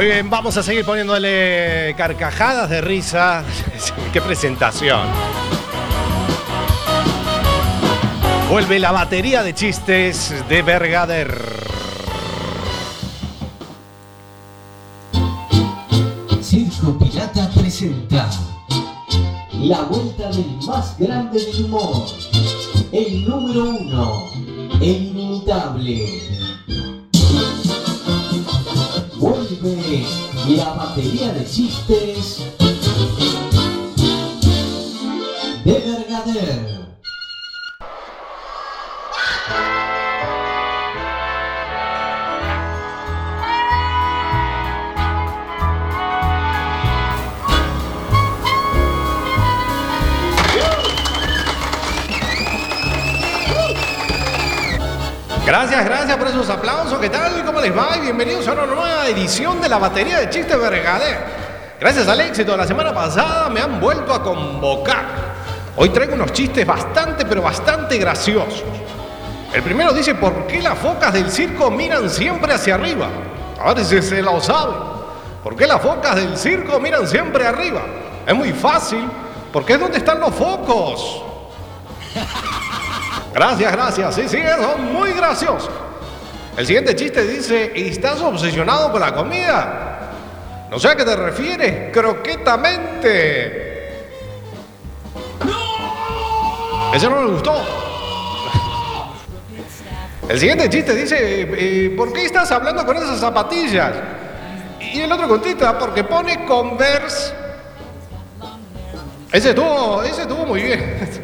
Bien, 0.04 0.28
vamos 0.28 0.56
a 0.56 0.62
seguir 0.62 0.84
poniéndole 0.84 1.94
carcajadas 1.96 2.68
de 2.68 2.80
risa. 2.80 3.44
¡Qué 4.12 4.20
presentación! 4.20 5.08
Vuelve 8.50 8.78
la 8.78 8.92
batería 8.92 9.42
de 9.42 9.54
chistes 9.54 10.34
de 10.48 10.62
Bergader. 10.62 11.34
Circo 16.42 16.98
Pirata 16.98 17.50
presenta 17.54 18.28
La 19.52 19.82
vuelta 19.82 20.28
del 20.30 20.58
más 20.66 20.98
grande 20.98 21.44
del 21.44 21.64
humor. 21.64 22.06
El 22.92 23.28
número 23.28 23.64
uno, 23.64 24.24
el 24.80 25.06
inimitable. 25.06 26.43
Vuelve 29.64 30.04
la 30.58 30.74
batería 30.74 31.32
de 31.32 31.46
chistes 31.46 32.44
de 35.64 35.72
Bergader. 35.72 36.83
Gracias, 55.56 55.84
gracias 55.84 56.16
por 56.16 56.26
esos 56.26 56.50
aplausos. 56.50 56.98
¿Qué 56.98 57.08
tal? 57.08 57.44
¿Cómo 57.44 57.60
les 57.60 57.72
va? 57.72 57.96
Bienvenidos 58.02 58.48
a 58.48 58.54
una 58.54 58.66
nueva 58.66 59.06
edición 59.06 59.60
de 59.60 59.68
la 59.68 59.78
batería 59.78 60.18
de 60.18 60.28
chistes 60.28 60.58
Bergader. 60.58 61.16
Gracias 61.78 62.08
al 62.08 62.20
éxito 62.22 62.50
de 62.50 62.58
la 62.58 62.66
semana 62.66 62.92
pasada 62.92 63.48
me 63.50 63.60
han 63.60 63.78
vuelto 63.78 64.12
a 64.12 64.20
convocar. 64.20 65.04
Hoy 65.76 65.90
traigo 65.90 66.14
unos 66.14 66.32
chistes 66.32 66.66
bastante, 66.66 67.24
pero 67.24 67.40
bastante 67.40 67.98
graciosos. 67.98 68.64
El 69.52 69.62
primero 69.62 69.92
dice, 69.92 70.16
¿por 70.16 70.44
qué 70.48 70.60
las 70.60 70.76
focas 70.76 71.12
del 71.12 71.30
circo 71.30 71.70
miran 71.70 72.10
siempre 72.10 72.52
hacia 72.52 72.74
arriba? 72.74 73.06
A 73.64 73.74
ver 73.74 73.84
si 73.84 74.02
se 74.02 74.22
lo 74.22 74.40
sabe. 74.40 74.72
¿Por 75.44 75.54
qué 75.54 75.68
las 75.68 75.80
focas 75.80 76.16
del 76.16 76.36
circo 76.36 76.80
miran 76.80 77.06
siempre 77.06 77.46
arriba? 77.46 77.82
Es 78.26 78.34
muy 78.34 78.50
fácil, 78.50 79.08
porque 79.52 79.74
es 79.74 79.78
donde 79.78 79.98
están 79.98 80.18
los 80.18 80.34
focos. 80.34 81.22
Gracias, 83.34 83.72
gracias. 83.72 84.14
Sí, 84.14 84.28
sí, 84.28 84.38
son 84.60 84.92
muy 84.92 85.12
graciosos. 85.12 85.68
El 86.56 86.64
siguiente 86.66 86.94
chiste 86.94 87.26
dice, 87.26 87.72
¿estás 87.74 88.20
obsesionado 88.20 88.92
con 88.92 89.00
la 89.00 89.12
comida? 89.12 90.10
No 90.70 90.78
sé 90.78 90.88
a 90.88 90.94
qué 90.94 91.04
te 91.04 91.16
refieres, 91.16 91.92
croquetamente. 91.92 93.64
Ese 96.94 97.10
no 97.10 97.22
me 97.22 97.32
gustó. 97.32 97.60
El 100.28 100.38
siguiente 100.38 100.70
chiste 100.70 100.94
dice, 100.94 101.16
eh, 101.42 101.92
¿por 101.96 102.12
qué 102.12 102.24
estás 102.24 102.52
hablando 102.52 102.86
con 102.86 102.96
esas 102.96 103.18
zapatillas? 103.18 103.94
Y 104.80 105.00
el 105.00 105.10
otro 105.10 105.26
contesta, 105.26 105.76
porque 105.76 106.04
pone 106.04 106.44
Converse. 106.46 107.34
Ese 109.32 109.50
estuvo, 109.50 110.04
ese 110.04 110.22
estuvo 110.22 110.46
muy 110.46 110.62
bien. 110.62 111.20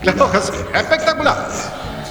Claro 0.00 0.30
espectacular. 0.74 1.48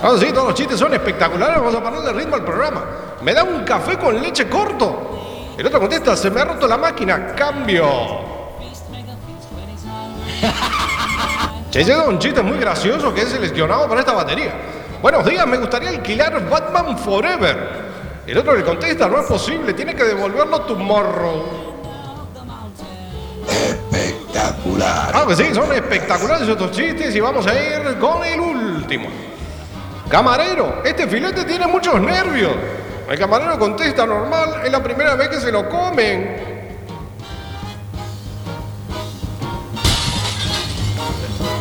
Ahora 0.01 0.19
sí, 0.19 0.31
todos 0.33 0.47
los 0.47 0.55
chistes 0.55 0.79
son 0.79 0.93
espectaculares. 0.93 1.57
Vamos 1.57 1.75
a 1.75 1.81
ponerle 1.81 2.13
ritmo 2.13 2.35
al 2.35 2.43
programa. 2.43 2.83
Me 3.21 3.33
da 3.33 3.43
un 3.43 3.63
café 3.63 3.97
con 3.97 4.21
leche 4.21 4.49
corto. 4.49 5.53
El 5.57 5.67
otro 5.67 5.79
contesta, 5.79 6.15
se 6.17 6.29
me 6.29 6.41
ha 6.41 6.45
roto 6.45 6.67
la 6.67 6.77
máquina. 6.77 7.33
Cambio. 7.35 8.33
Che, 11.71 11.83
llega 11.83 12.03
un 12.03 12.19
chiste 12.19 12.43
muy 12.43 12.59
gracioso 12.59 13.11
que 13.11 13.21
es 13.21 13.29
seleccionado 13.29 13.87
para 13.87 14.01
esta 14.01 14.13
batería. 14.13 14.53
Buenos 15.01 15.25
días, 15.25 15.47
me 15.47 15.57
gustaría 15.57 15.89
alquilar 15.89 16.47
Batman 16.47 16.99
Forever. 16.99 17.83
El 18.27 18.37
otro 18.37 18.55
le 18.55 18.63
contesta, 18.63 19.07
no 19.07 19.19
es 19.19 19.25
posible, 19.25 19.73
tiene 19.73 19.95
que 19.95 20.03
devolverlo 20.03 20.61
tomorrow. 20.61 21.62
Claro 24.75 25.27
que 25.27 25.35
sí, 25.35 25.53
son 25.53 25.71
espectaculares 25.71 26.47
estos 26.47 26.71
chistes 26.71 27.15
y 27.15 27.19
vamos 27.19 27.45
a 27.47 27.53
ir 27.53 27.97
con 27.99 28.23
el 28.25 28.39
último. 28.39 29.07
Camarero, 30.09 30.81
este 30.83 31.07
filete 31.07 31.43
tiene 31.45 31.67
muchos 31.67 31.99
nervios. 32.01 32.51
El 33.09 33.19
camarero 33.19 33.59
contesta 33.59 34.05
normal, 34.05 34.61
es 34.63 34.71
la 34.71 34.81
primera 34.81 35.15
vez 35.15 35.29
que 35.29 35.39
se 35.39 35.51
lo 35.51 35.69
comen. 35.69 36.53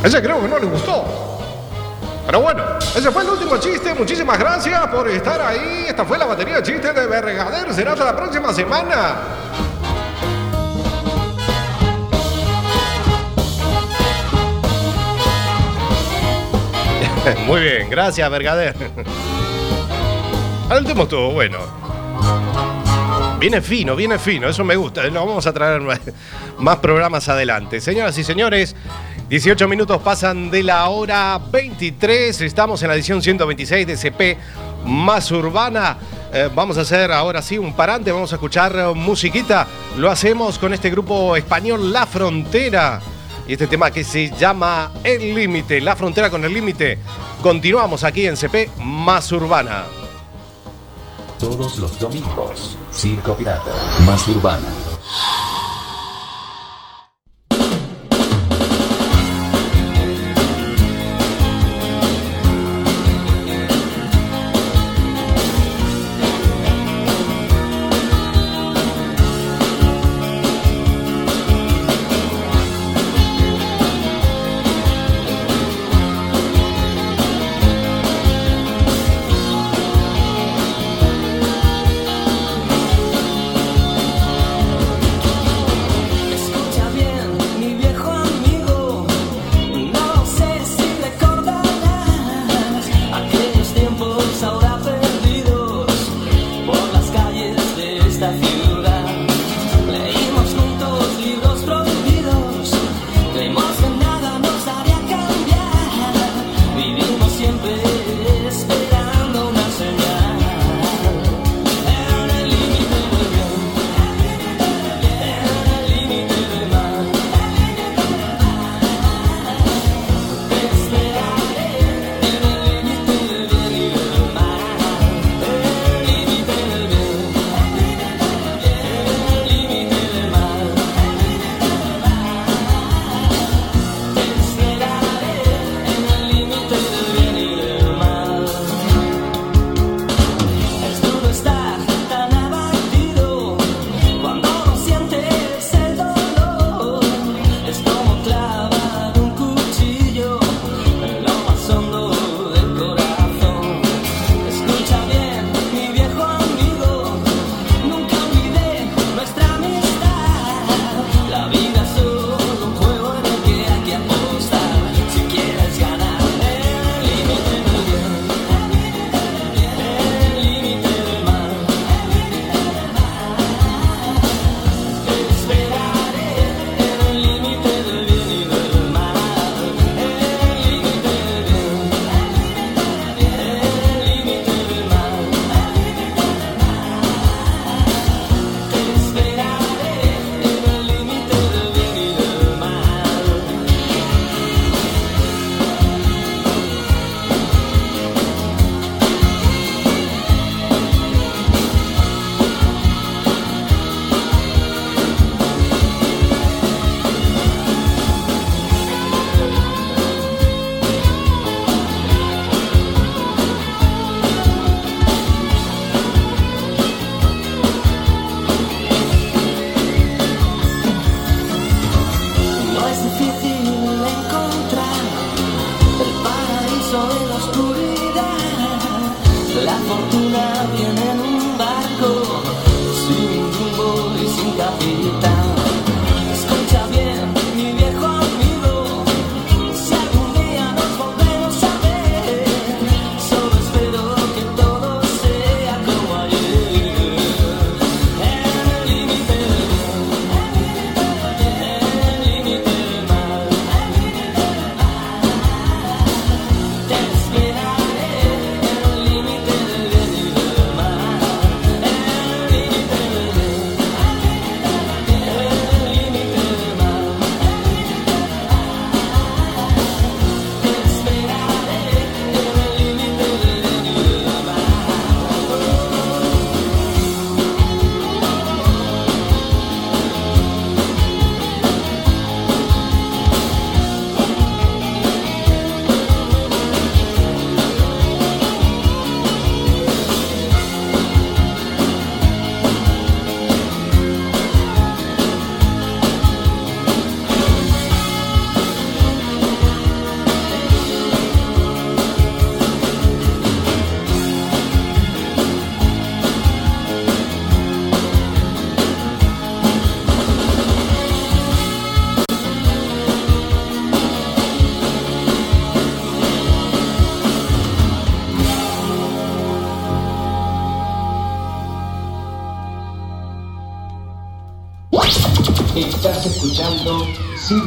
Ese 0.03 0.21
creo 0.21 0.41
que 0.41 0.49
no 0.49 0.59
le 0.59 0.67
gustó. 0.67 1.05
Pero 2.27 2.41
bueno, 2.41 2.63
ese 2.97 3.11
fue 3.11 3.23
el 3.23 3.31
último 3.31 3.57
chiste. 3.59 3.95
Muchísimas 3.95 4.39
gracias 4.39 4.87
por 4.89 5.09
estar 5.09 5.41
ahí. 5.41 5.87
Esta 5.89 6.05
fue 6.05 6.19
la 6.19 6.27
batería 6.27 6.57
de 6.57 6.63
chistes 6.63 6.95
de 6.95 7.07
Bergader. 7.07 7.73
Será 7.75 7.93
hasta 7.93 8.05
la 8.07 8.17
próxima 8.17 8.53
semana. 8.53 9.15
Muy 17.47 17.61
bien, 17.61 17.89
gracias, 17.91 18.29
Bergader. 18.31 18.75
Al 20.69 20.79
último 20.79 21.05
estuvo 21.05 21.31
bueno. 21.33 21.59
Viene 23.39 23.61
fino, 23.61 23.97
viene 23.97 24.19
fino, 24.19 24.49
eso 24.49 24.65
me 24.65 24.77
gusta. 24.77 25.03
Lo 25.05 25.27
vamos 25.27 25.47
a 25.47 25.53
traer 25.53 25.81
más- 26.59 26.77
programas 26.79 27.29
adelante. 27.29 27.81
Señoras 27.81 28.17
y 28.19 28.25
señores, 28.25 28.75
18 29.29 29.67
minutos 29.69 30.01
pasan 30.03 30.51
de 30.51 30.63
la 30.63 30.89
hora 30.89 31.41
23. 31.51 32.41
Estamos 32.41 32.83
en 32.83 32.89
la 32.89 32.95
edición 32.95 33.21
126 33.21 33.87
de 33.87 33.97
CP 33.97 34.39
Más 34.85 35.31
Urbana. 35.33 35.99
Eh, 36.33 36.49
vamos 36.55 36.79
a 36.79 36.83
hacer 36.83 37.13
ahora 37.13 37.43
sí 37.43 37.59
un 37.59 37.75
parante, 37.75 38.11
vamos 38.13 38.33
a 38.33 38.37
escuchar 38.37 38.95
musiquita. 38.95 39.67
Lo 39.99 40.11
hacemos 40.11 40.59
con 40.59 40.73
este 40.73 40.89
grupo 40.91 41.37
español 41.37 41.93
La 41.93 42.07
Frontera. 42.07 43.01
Y 43.47 43.55
este 43.55 43.67
tema 43.67 43.91
que 43.91 44.05
se 44.05 44.31
llama 44.31 44.93
El 45.03 45.35
Límite, 45.35 45.81
La 45.81 45.97
Frontera 45.97 46.31
con 46.31 46.45
el 46.45 46.53
Límite. 46.53 46.99
Continuamos 47.43 48.05
aquí 48.05 48.27
en 48.27 48.37
CP 48.37 48.71
Más 48.79 49.31
Urbana. 49.33 49.85
Todos 51.39 51.79
los 51.79 51.99
domingos. 51.99 52.77
Circo 52.93 53.35
Pirata. 53.35 53.73
Más 54.07 54.29
Urbana. 54.29 54.69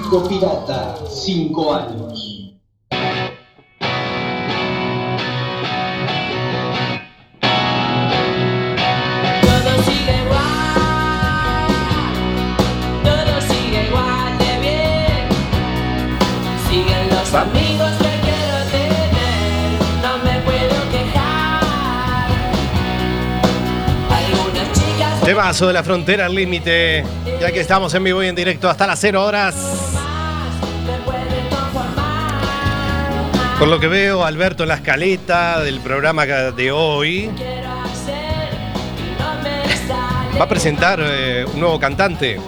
Pirata, 0.10 0.96
5 1.10 1.74
años. 1.76 2.54
Todo 9.42 9.72
sigue 9.84 10.16
igual, 10.24 11.68
todo 13.04 13.42
sigue 13.42 13.88
igual 13.88 14.38
de 14.38 14.60
bien. 14.62 15.28
Siguen 16.70 17.10
los 17.10 17.34
amigos 17.34 17.92
que 17.98 18.14
quiero 18.22 18.58
tener, 18.72 19.82
no 20.02 20.18
me 20.24 20.40
puedo 20.42 20.78
quejar. 20.92 22.30
Algunas 24.12 24.72
chicas 24.72 25.22
Temazo 25.22 25.68
de 25.68 25.74
la 25.74 25.84
frontera 25.84 26.28
al 26.28 26.36
límite. 26.36 27.04
Ya 27.42 27.52
que 27.52 27.60
estamos 27.60 27.94
en 27.96 28.04
vivo 28.04 28.24
y 28.24 28.28
en 28.28 28.36
directo 28.36 28.70
hasta 28.70 28.88
las 28.88 29.00
0 29.00 29.26
horas. 29.26 29.85
Por 33.60 33.70
lo 33.70 33.80
que 33.80 33.88
veo, 33.88 34.26
Alberto 34.26 34.64
en 34.64 34.70
la 34.70 34.76
escaleta 34.76 35.62
del 35.62 35.80
programa 35.80 36.26
de 36.26 36.72
hoy 36.72 37.30
va 40.38 40.44
a 40.44 40.50
presentar 40.50 41.00
eh, 41.02 41.46
un 41.54 41.62
nuevo 41.62 41.80
cantante. 41.80 42.40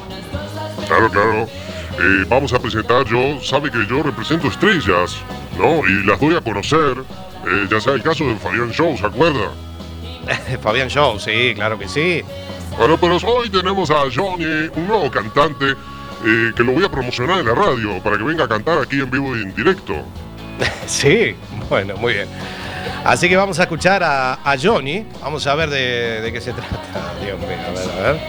Claro, 0.88 1.10
claro. 1.10 1.43
Eh, 1.43 2.26
vamos 2.28 2.52
a 2.54 2.60
presentar, 2.60 3.06
yo, 3.06 3.41
sabe 3.41 3.72
que 3.72 3.86
yo 3.88 4.04
represento 4.04 4.48
estrellas, 4.48 5.17
¿no? 5.58 5.88
Y 5.88 6.06
las 6.06 6.20
doy 6.20 6.36
a 6.36 6.41
conocer. 6.41 6.98
Eh, 7.48 7.67
ya 7.72 7.80
sea 7.80 7.93
el 7.93 8.04
caso 8.04 8.26
de 8.26 8.36
Fabián 8.36 8.72
Show, 8.72 8.98
¿se 8.98 9.06
acuerda? 9.06 9.52
Fabián 10.62 10.89
Show, 10.89 11.17
sí, 11.20 11.54
claro 11.56 11.80
que 11.80 11.88
sí. 11.88 12.22
Bueno, 12.78 12.98
pero 13.00 13.15
hoy 13.15 13.50
tenemos 13.50 13.89
a 13.89 14.02
Johnny, 14.13 14.70
un 14.76 14.88
nuevo 14.88 15.10
cantante, 15.10 15.74
que 16.56 16.63
lo 16.63 16.74
voy 16.74 16.84
a 16.84 16.91
promocionar 16.91 17.39
en 17.39 17.46
la 17.46 17.56
radio 17.56 18.04
para 18.04 18.17
que 18.17 18.24
venga 18.24 18.43
a 18.43 18.48
cantar 18.48 18.80
aquí 18.80 19.00
en 19.00 19.10
vivo 19.10 19.36
y 19.38 19.43
en 19.43 19.56
directo. 19.56 20.04
Sí, 20.88 21.36
bueno, 21.70 21.96
muy 21.98 22.13
bien. 22.13 22.28
Así 23.04 23.30
que 23.30 23.36
vamos 23.36 23.60
a 23.60 23.63
escuchar 23.63 24.04
a, 24.04 24.34
a 24.43 24.56
Johnny. 24.62 25.06
Vamos 25.22 25.46
a 25.48 25.56
ver 25.56 25.70
de, 25.70 26.22
de 26.22 26.34
qué 26.34 26.41
se 26.41 26.54
trata. 26.54 26.80
Dios 27.24 27.39
mío, 27.39 27.50
a 27.67 27.72
ver, 27.72 27.89
a 27.89 28.12
ver. 28.12 28.20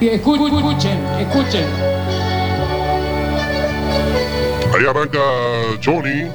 Escuchen, 0.00 1.00
escuchen. 1.18 1.64
Ahí 4.74 4.86
arranca 4.86 5.18
Johnny 5.82 6.28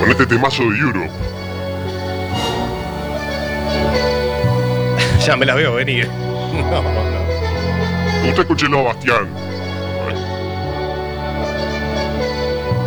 con 0.00 0.10
este 0.10 0.26
temazo 0.26 0.62
de 0.64 0.78
Europe. 0.78 1.10
Ya 5.26 5.36
me 5.36 5.44
la 5.46 5.54
veo 5.54 5.74
venir. 5.74 6.08
No, 6.56 6.82
no. 6.82 8.28
Usted 8.28 8.42
escúchelo, 8.42 8.84
Bastián. 8.84 9.28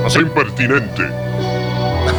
No 0.10 0.14
Soy 0.14 0.24
impertinente. 0.24 1.04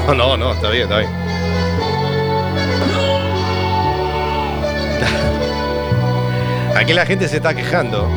No, 0.07 0.15
no, 0.37 0.37
no, 0.37 0.53
está 0.53 0.71
bien, 0.71 0.85
está 0.85 0.99
bien. 0.99 1.11
Aquí 6.77 6.93
la 6.93 7.05
gente 7.05 7.27
se 7.27 7.39
está 7.39 7.53
quejando. 7.53 8.09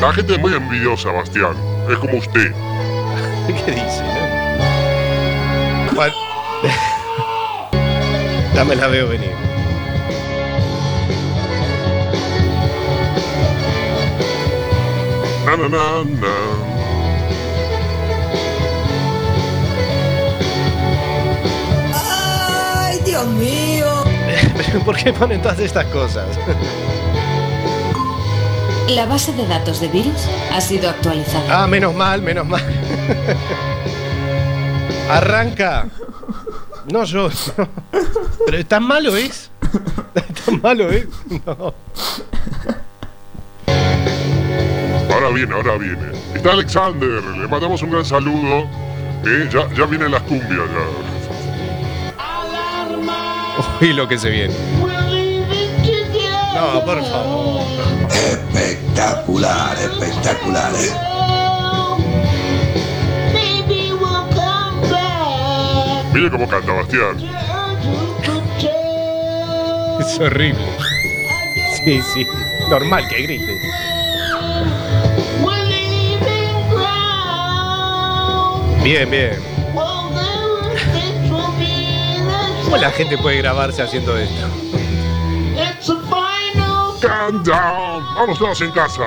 La 0.00 0.12
gente 0.12 0.34
es 0.34 0.38
muy 0.38 0.54
envidiosa, 0.54 1.10
Bastián. 1.10 1.56
Es 1.90 1.98
como 1.98 2.18
usted. 2.18 2.52
¿Qué 3.48 3.72
dice? 3.72 4.04
no? 5.88 5.94
Bueno. 5.96 6.14
ya 8.54 8.64
me 8.64 8.76
la 8.76 8.86
veo 8.86 9.08
venir. 9.08 9.34
Na, 15.46 15.56
na, 15.56 15.68
na, 15.68 16.04
Dios 23.20 23.34
mío. 23.34 24.04
¿por 24.84 24.96
qué 24.96 25.12
ponen 25.12 25.42
todas 25.42 25.58
estas 25.58 25.84
cosas? 25.86 26.26
La 28.88 29.06
base 29.06 29.32
de 29.32 29.44
datos 29.46 29.80
de 29.80 29.88
virus 29.88 30.26
ha 30.52 30.60
sido 30.60 30.90
actualizada. 30.90 31.62
Ah, 31.62 31.66
menos 31.66 31.94
mal, 31.94 32.22
menos 32.22 32.46
mal. 32.46 32.60
Arranca. 35.10 35.86
No, 36.90 37.04
yo. 37.04 37.28
no. 37.28 37.68
Pero 38.46 38.66
tan 38.66 38.84
malo 38.84 39.16
es. 39.16 39.50
Tan 40.44 40.60
malo 40.60 40.90
es. 40.90 41.06
No. 41.46 41.72
Ahora 45.12 45.28
viene, 45.32 45.54
ahora 45.54 45.76
viene. 45.76 46.10
Está 46.34 46.50
Alexander. 46.52 47.22
Le 47.22 47.46
mandamos 47.46 47.80
un 47.82 47.90
gran 47.90 48.04
saludo. 48.04 48.66
Eh, 49.24 49.48
ya, 49.52 49.72
ya 49.74 49.86
vienen 49.86 50.10
las 50.10 50.22
cumbias. 50.22 50.50
Ya. 50.50 51.09
Uy, 53.80 53.92
lo 53.92 54.08
que 54.08 54.18
se 54.18 54.30
viene. 54.30 54.54
No, 56.54 56.84
por 56.84 57.02
favor. 57.04 57.62
Espectacular, 58.10 59.76
espectacular. 59.78 60.72
¿eh? 60.74 61.10
Mire 66.12 66.30
cómo 66.30 66.48
canta 66.48 66.72
Bastián. 66.72 67.16
Es 70.00 70.18
horrible. 70.18 70.66
Sí, 71.84 72.02
sí. 72.02 72.26
Normal 72.68 73.08
que 73.08 73.22
grite. 73.22 73.60
Bien, 78.82 79.10
bien. 79.10 79.49
¿Cómo 82.70 82.80
la 82.80 82.92
gente 82.92 83.18
puede 83.18 83.38
grabarse 83.38 83.82
haciendo 83.82 84.16
esto? 84.16 84.46
Countdown. 87.00 88.14
Vamos 88.14 88.38
todos 88.38 88.60
en 88.60 88.70
casa. 88.70 89.02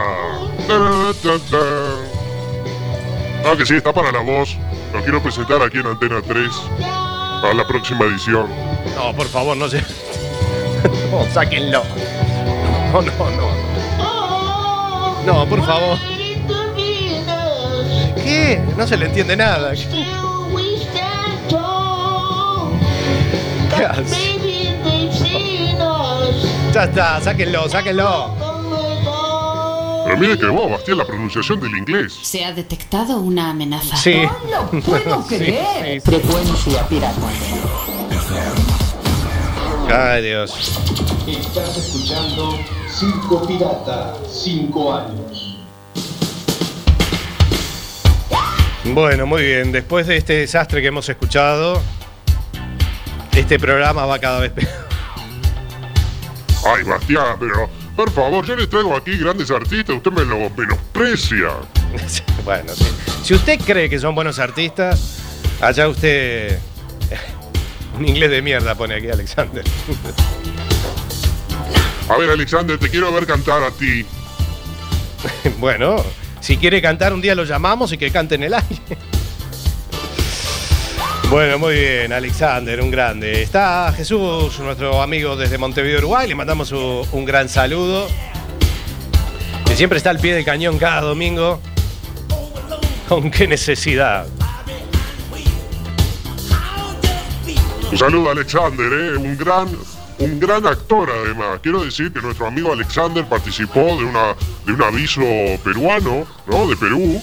Ah, 3.46 3.54
que 3.58 3.66
sí, 3.66 3.76
está 3.76 3.94
para 3.94 4.12
la 4.12 4.20
voz. 4.20 4.58
Lo 4.94 5.02
quiero 5.02 5.24
presentar 5.24 5.62
aquí 5.62 5.78
en 5.78 5.88
Antena 5.88 6.22
3 6.22 6.50
para 7.42 7.54
la 7.54 7.66
próxima 7.66 8.04
edición. 8.04 8.50
No, 8.98 9.16
por 9.16 9.28
favor, 9.28 9.56
no 9.56 9.70
se. 9.70 9.80
No, 11.10 11.26
sáquenlo. 11.32 11.84
No, 12.92 13.02
no, 13.02 13.30
no. 13.32 13.50
No, 15.26 15.46
por 15.48 15.66
favor. 15.66 15.98
¿Qué? 18.18 18.62
No 18.76 18.86
se 18.86 18.98
le 18.98 19.06
entiende 19.06 19.38
nada. 19.38 19.74
¿Qué 23.76 23.86
hace? 23.86 24.40
Ya 26.74 26.84
está, 26.86 27.22
sáquenlo, 27.22 27.70
sáquenlo. 27.70 28.36
Pero 30.06 30.18
mire 30.18 30.38
que 30.38 30.46
vos, 30.48 30.70
Bastián, 30.70 30.98
la 30.98 31.06
pronunciación 31.06 31.60
del 31.60 31.78
inglés. 31.78 32.14
Se 32.22 32.44
ha 32.44 32.52
detectado 32.52 33.18
una 33.20 33.52
amenaza. 33.52 33.96
Sí. 33.96 34.16
No 34.52 34.70
lo 34.72 34.82
puedo 34.82 35.24
Sí, 35.30 35.36
creer. 35.38 36.02
sí, 36.02 36.12
sí. 36.12 36.18
Frecuencia 36.20 36.88
pirata. 36.88 37.16
Ay, 39.90 40.24
Dios. 40.24 40.80
Estás 41.28 41.78
escuchando 41.78 42.58
Circo 42.90 43.46
Pirata, 43.48 44.14
5 44.30 44.94
años. 44.94 45.58
Bueno, 48.86 49.26
muy 49.26 49.44
bien. 49.44 49.72
Después 49.72 50.08
de 50.08 50.18
este 50.18 50.34
desastre 50.40 50.82
que 50.82 50.88
hemos 50.88 51.08
escuchado, 51.08 51.82
este 53.36 53.60
programa 53.60 54.06
va 54.06 54.20
cada 54.20 54.40
vez 54.40 54.52
peor. 54.52 54.70
Ay, 56.66 56.84
Bastián, 56.84 57.38
pero 57.40 57.70
por 57.96 58.12
favor, 58.12 58.46
yo 58.46 58.56
les 58.56 58.70
traigo 58.70 58.96
aquí 58.96 59.18
grandes 59.18 59.52
artistas, 59.52 59.96
usted 59.96 60.12
me 60.12 60.26
lo 60.26 60.50
menosprecia. 60.50 61.50
bueno, 62.46 62.74
sí. 62.74 62.86
Si 63.24 63.34
usted 63.34 63.60
cree 63.60 63.90
que 63.90 64.00
son 64.00 64.16
buenos 64.16 64.40
artistas, 64.40 65.20
allá 65.62 65.88
usted. 65.88 66.60
Un 67.98 68.08
inglés 68.08 68.32
de 68.32 68.42
mierda 68.42 68.74
pone 68.74 68.96
aquí 68.96 69.10
Alexander. 69.10 69.64
A 72.10 72.18
ver, 72.18 72.30
Alexander, 72.32 72.78
te 72.80 72.90
quiero 72.90 73.14
ver 73.14 73.28
cantar 73.28 73.62
a 73.64 73.72
ti. 73.72 74.06
bueno, 75.60 76.04
si 76.40 76.58
quiere 76.58 76.82
cantar, 76.82 77.14
un 77.14 77.22
día 77.22 77.36
lo 77.36 77.44
llamamos 77.44 77.94
y 77.94 77.98
que 77.98 78.12
cante 78.12 78.36
en 78.36 78.44
el 78.44 78.54
aire. 78.56 79.13
Bueno, 81.34 81.58
muy 81.58 81.74
bien, 81.74 82.14
Alexander, 82.14 82.80
un 82.80 82.92
grande. 82.92 83.42
Está 83.42 83.92
Jesús, 83.92 84.60
nuestro 84.60 85.02
amigo 85.02 85.36
desde 85.36 85.58
Montevideo, 85.58 85.98
Uruguay. 85.98 86.28
Le 86.28 86.36
mandamos 86.36 86.72
un, 86.72 87.26
gran 87.26 87.50
saludo. 87.50 88.08
Que 89.66 89.76
siempre 89.76 89.98
está 89.98 90.12
al 90.12 90.20
pie 90.20 90.36
del 90.36 90.46
cañón 90.46 90.78
cada 90.78 91.02
domingo. 91.02 91.60
¿Con 93.10 93.32
qué 93.32 93.48
necesidad? 93.48 94.28
Un 97.92 97.98
saludo 97.98 98.30
Alexander, 98.30 98.94
¿eh? 98.94 99.18
un 99.18 99.36
gran, 99.36 99.70
un 100.20 100.40
gran 100.40 100.68
actor 100.68 101.10
además. 101.10 101.62
Quiero 101.64 101.84
decir 101.84 102.14
que 102.14 102.22
nuestro 102.22 102.46
amigo 102.46 102.72
Alexander 102.72 103.26
participó 103.26 103.98
de, 103.98 104.04
una, 104.04 104.36
de 104.68 104.72
un 104.72 104.84
aviso 104.84 105.22
peruano, 105.64 106.28
¿no? 106.46 106.68
De 106.68 106.76
Perú, 106.76 107.20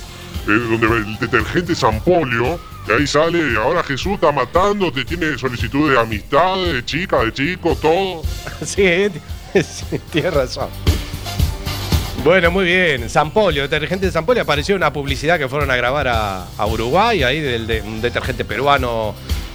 eh, 0.49 0.51
donde 0.51 0.87
el 0.97 1.17
detergente 1.21 1.77
Sampolio, 1.77 2.59
y 2.91 3.01
ahí 3.01 3.07
sale, 3.07 3.57
ahora 3.57 3.83
Jesús 3.83 4.15
está 4.15 4.33
matando, 4.33 4.93
te 4.93 5.05
tiene 5.05 5.39
solicitud 5.39 5.93
de 5.93 5.99
amistad, 5.99 6.57
de 6.57 6.85
chica, 6.85 7.23
de 7.25 7.33
chico, 7.33 7.77
todo. 7.77 8.23
Sí, 8.65 9.09
sí, 9.55 10.01
tienes 10.11 10.35
razón. 10.35 10.69
Bueno, 12.25 12.51
muy 12.51 12.65
bien. 12.67 13.09
Sampolio, 13.09 13.63
detergente 13.63 14.07
de 14.07 14.13
Sampolio. 14.13 14.43
Apareció 14.43 14.77
una 14.77 14.93
publicidad 14.93 15.39
que 15.39 15.49
fueron 15.49 15.71
a 15.71 15.77
grabar 15.77 16.09
a, 16.09 16.47
a 16.57 16.67
Uruguay, 16.67 17.23
ahí 17.23 17.41
del 17.41 17.67
de, 17.67 17.81
un 17.81 18.03
detergente 18.03 18.45
peruano 18.45 19.15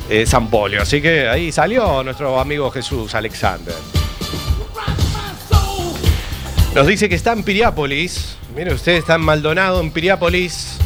eh, 0.10 0.26
Sampolio. 0.26 0.82
Así 0.82 1.02
que 1.02 1.28
ahí 1.28 1.52
salió 1.52 2.04
nuestro 2.04 2.40
amigo 2.40 2.72
Jesús 2.72 3.14
Alexander. 3.14 3.76
Nos 6.74 6.88
dice 6.88 7.08
que 7.08 7.16
está 7.16 7.34
en 7.34 7.44
Piriápolis. 7.44 8.36
Mire 8.56 8.74
usted, 8.74 8.94
está 8.94 9.16
en 9.16 9.22
Maldonado, 9.22 9.80
en 9.80 9.92
Piriápolis. 9.92 10.80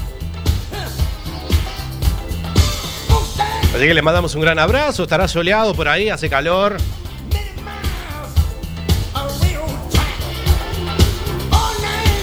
Así 3.79 3.87
que 3.87 3.93
le 3.93 4.01
mandamos 4.01 4.35
un 4.35 4.41
gran 4.41 4.59
abrazo. 4.59 5.03
Estará 5.03 5.25
soleado 5.29 5.73
por 5.73 5.87
ahí, 5.87 6.09
hace 6.09 6.29
calor. 6.29 6.75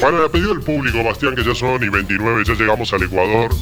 Bueno, 0.02 0.22
le 0.22 0.28
pedido 0.28 0.52
el 0.52 0.60
público, 0.60 1.02
Bastián, 1.02 1.34
que 1.34 1.42
ya 1.42 1.54
son 1.54 1.82
y 1.82 1.88
29, 1.88 2.44
ya 2.46 2.52
llegamos 2.52 2.92
al 2.92 3.04
Ecuador. 3.04 3.54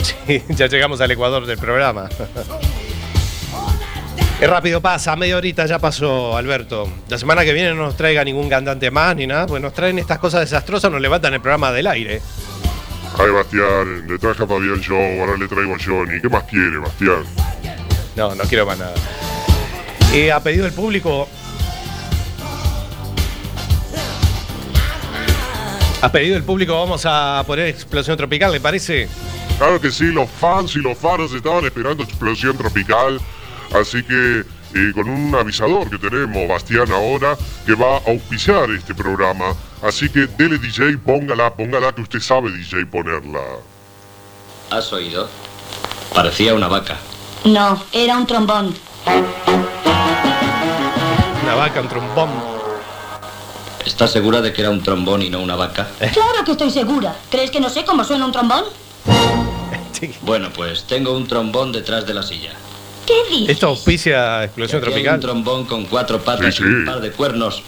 Sí, 0.00 0.42
ya 0.48 0.66
llegamos 0.66 1.02
al 1.02 1.10
Ecuador 1.10 1.44
del 1.44 1.58
programa. 1.58 2.08
Es 4.40 4.48
rápido 4.48 4.80
pasa, 4.80 5.14
media 5.14 5.36
horita 5.36 5.66
ya 5.66 5.78
pasó, 5.78 6.34
Alberto. 6.34 6.88
La 7.10 7.18
semana 7.18 7.44
que 7.44 7.52
viene 7.52 7.74
no 7.74 7.82
nos 7.82 7.98
traiga 7.98 8.24
ningún 8.24 8.48
cantante 8.48 8.90
más 8.90 9.14
ni 9.14 9.26
nada, 9.26 9.46
pues 9.46 9.60
nos 9.60 9.74
traen 9.74 9.98
estas 9.98 10.18
cosas 10.18 10.40
desastrosas, 10.40 10.90
nos 10.90 11.02
levantan 11.02 11.34
el 11.34 11.42
programa 11.42 11.70
del 11.70 11.86
aire. 11.86 12.22
Ay, 13.18 13.30
Bastián, 13.30 14.06
le 14.08 14.18
traje 14.18 14.42
a 14.42 14.46
Fabián 14.46 14.80
Show, 14.80 15.20
ahora 15.20 15.36
le 15.36 15.46
traigo 15.46 15.74
a 15.74 15.78
Johnny. 15.78 16.20
¿Qué 16.20 16.28
más 16.28 16.44
quiere, 16.44 16.78
Bastián? 16.78 17.24
No, 18.16 18.34
no 18.34 18.44
quiero 18.44 18.66
más 18.66 18.78
nada. 18.78 18.94
Y 20.14 20.28
a 20.28 20.40
pedido 20.40 20.64
del 20.64 20.72
público. 20.72 21.28
A 26.00 26.10
pedido 26.10 26.34
del 26.34 26.42
público 26.42 26.74
vamos 26.74 27.04
a 27.06 27.44
poner 27.46 27.68
explosión 27.68 28.16
tropical, 28.16 28.50
¿le 28.50 28.60
parece? 28.60 29.08
Claro 29.58 29.80
que 29.80 29.92
sí, 29.92 30.06
los 30.06 30.28
fans 30.28 30.74
y 30.74 30.80
los 30.80 30.98
faros 30.98 31.32
estaban 31.32 31.64
esperando 31.64 32.02
explosión 32.02 32.56
tropical. 32.56 33.20
Así 33.72 34.02
que 34.02 34.42
eh, 34.74 34.92
con 34.94 35.08
un 35.08 35.34
avisador 35.34 35.88
que 35.90 35.98
tenemos, 35.98 36.48
Bastián, 36.48 36.90
ahora, 36.90 37.36
que 37.66 37.74
va 37.74 37.96
a 37.96 38.00
auspiciar 38.10 38.70
este 38.70 38.94
programa. 38.94 39.54
Así 39.82 40.08
que 40.08 40.26
dele 40.26 40.58
DJ, 40.58 40.98
póngala, 40.98 41.54
póngala 41.54 41.92
que 41.92 42.02
usted 42.02 42.20
sabe 42.20 42.50
DJ 42.50 42.86
ponerla. 42.86 43.40
¿Has 44.70 44.92
oído? 44.92 45.28
Parecía 46.14 46.54
una 46.54 46.68
vaca. 46.68 46.96
No, 47.44 47.82
era 47.92 48.16
un 48.16 48.26
trombón. 48.26 48.74
Una 51.42 51.54
vaca, 51.54 51.80
un 51.80 51.88
trombón. 51.88 52.30
¿Estás 53.84 54.12
segura 54.12 54.40
de 54.40 54.52
que 54.52 54.60
era 54.60 54.70
un 54.70 54.82
trombón 54.82 55.22
y 55.22 55.30
no 55.30 55.40
una 55.40 55.56
vaca? 55.56 55.88
Claro 55.98 56.44
que 56.44 56.52
estoy 56.52 56.70
segura. 56.70 57.16
¿Crees 57.30 57.50
que 57.50 57.60
no 57.60 57.68
sé 57.68 57.84
cómo 57.84 58.04
suena 58.04 58.26
un 58.26 58.32
trombón? 58.32 58.64
Bueno, 60.22 60.48
pues 60.52 60.82
tengo 60.84 61.16
un 61.16 61.28
trombón 61.28 61.70
detrás 61.70 62.04
de 62.04 62.14
la 62.14 62.24
silla. 62.24 62.50
¿Qué 63.06 63.14
dices? 63.30 63.48
Esto 63.50 63.68
auspicia 63.68 64.44
explosión 64.44 64.82
hay 64.82 64.88
tropical. 64.90 65.14
un 65.16 65.20
trombón 65.20 65.64
con 65.64 65.84
cuatro 65.86 66.22
patas 66.22 66.54
Sí, 66.54 66.62
y 66.62 66.66
un 66.66 66.84
par 66.84 67.00
de 67.00 67.10
cuernos. 67.12 67.62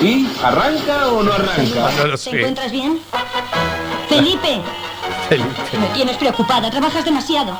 ¿Y 0.00 0.26
arranca 0.42 1.08
o 1.08 1.22
no 1.22 1.32
arranca? 1.32 1.90
No 1.98 2.06
lo 2.06 2.12
¿Te 2.12 2.18
sé. 2.18 2.30
encuentras 2.30 2.72
bien? 2.72 3.00
Felipe, 4.08 4.60
Felipe, 5.28 5.78
me 5.78 5.86
tienes 5.88 6.16
preocupada. 6.16 6.70
Trabajas 6.70 7.04
demasiado. 7.04 7.58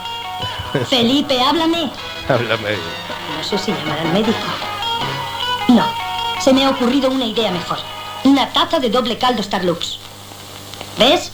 Felipe, 0.88 1.38
háblame. 1.40 1.90
háblame. 2.28 2.70
No 3.38 3.44
sé 3.44 3.58
si 3.58 3.72
llamar 3.72 3.98
al 4.00 4.12
médico. 4.12 4.38
No, 5.68 5.84
se 6.40 6.52
me 6.52 6.64
ha 6.64 6.70
ocurrido 6.70 7.10
una 7.10 7.26
idea 7.26 7.50
mejor. 7.50 7.78
Una 8.24 8.48
taza 8.52 8.78
de 8.78 8.88
doble 8.90 9.18
caldo 9.18 9.42
Starlux. 9.42 9.98
¿Ves? 10.98 11.32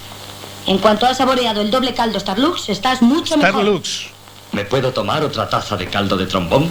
En 0.66 0.78
cuanto 0.78 1.06
has 1.06 1.18
saboreado 1.18 1.60
el 1.60 1.70
doble 1.70 1.94
caldo 1.94 2.18
Starlux, 2.20 2.68
estás 2.68 3.02
mucho 3.02 3.36
mejor. 3.36 3.52
Starlux. 3.62 4.06
¿Me 4.52 4.64
puedo 4.66 4.92
tomar 4.92 5.24
otra 5.24 5.48
taza 5.48 5.76
de 5.76 5.86
caldo 5.86 6.16
de 6.16 6.26
trombón? 6.26 6.68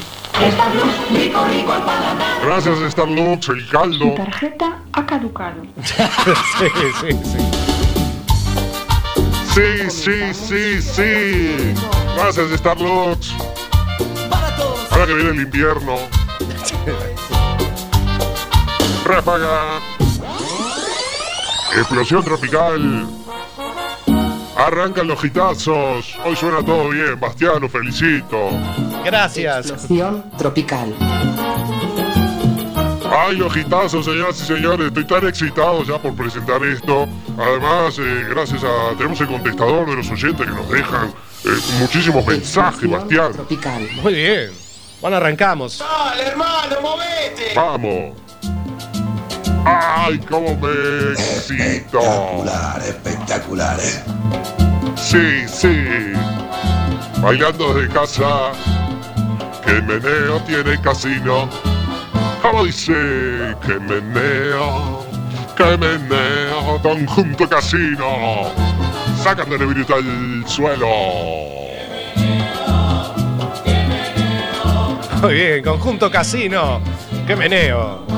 Gracias, 2.44 2.92
Starlux, 2.92 3.50
el 3.50 3.68
caldo. 3.70 4.14
tarjeta 4.16 4.80
ha 4.94 5.06
caducado. 5.06 5.64
sí, 5.84 6.68
sí, 7.02 7.20
sí. 7.24 7.38
Sí, 9.54 9.90
sí, 9.90 10.34
sí, 10.34 10.82
sí. 10.82 11.74
Gracias, 12.16 12.52
Starlux. 12.60 13.34
Ahora 14.92 15.08
que 15.08 15.14
viene 15.16 15.30
el 15.32 15.42
invierno. 15.42 15.96
Ráfaga. 19.06 19.80
Explosión 21.76 22.24
tropical. 22.24 23.08
Arrancan 24.62 25.08
los 25.08 25.20
gitazos. 25.20 26.16
Hoy 26.24 26.36
suena 26.36 26.64
todo 26.64 26.90
bien, 26.90 27.20
Bastián, 27.20 27.60
lo 27.62 27.68
felicito. 27.68 28.52
Gracias. 29.04 29.72
Explosión 29.72 30.24
tropical. 30.38 30.94
Ay, 33.10 33.38
los 33.38 33.52
gitazos, 33.54 34.06
señoras 34.06 34.40
y 34.40 34.46
señores, 34.46 34.88
estoy 34.88 35.06
tan 35.06 35.28
excitado 35.28 35.84
ya 35.84 35.98
por 35.98 36.16
presentar 36.16 36.64
esto. 36.64 37.08
Además, 37.40 37.98
eh, 37.98 38.26
gracias 38.30 38.64
a. 38.64 38.96
Tenemos 38.98 39.20
el 39.22 39.28
contestador 39.28 39.90
de 39.90 39.96
los 39.96 40.10
oyentes 40.12 40.46
que 40.46 40.54
nos 40.54 40.70
dejan 40.70 41.08
eh, 41.44 41.50
muchísimos 41.80 42.26
mensajes, 42.26 42.88
Bastián. 42.88 43.34
Tropical. 43.34 43.90
Muy 44.04 44.14
bien. 44.14 44.52
Bueno, 45.02 45.18
arrancamos. 45.18 45.80
Dale, 45.80 46.22
hermano, 46.22 46.82
movete. 46.82 47.54
Vamos. 47.56 48.31
Ay, 49.66 50.20
cómo 50.30 50.56
me 50.56 51.12
excito. 51.14 52.00
Espectacular, 52.00 52.82
espectacular, 52.82 53.80
eh. 53.80 54.04
Sí, 54.96 55.48
sí. 55.48 56.14
Bailando 57.22 57.74
desde 57.74 57.94
casa. 57.94 58.52
Que 59.64 59.72
el 59.72 59.84
meneo 59.84 60.42
tiene 60.42 60.80
casino. 60.82 61.48
Como 62.42 62.66
dice, 62.66 62.94
que 63.66 63.80
meneo, 63.80 65.06
que 65.56 65.78
meneo, 65.78 66.82
conjunto 66.82 67.48
casino. 67.48 68.52
Sacan 69.22 69.48
de 69.52 69.60
negrita 69.60 69.94
al 69.96 70.44
suelo. 70.48 70.88
Muy 75.22 75.34
bien, 75.36 75.64
conjunto 75.64 76.10
casino. 76.10 76.82
Qué 77.28 77.36
meneo. 77.36 78.11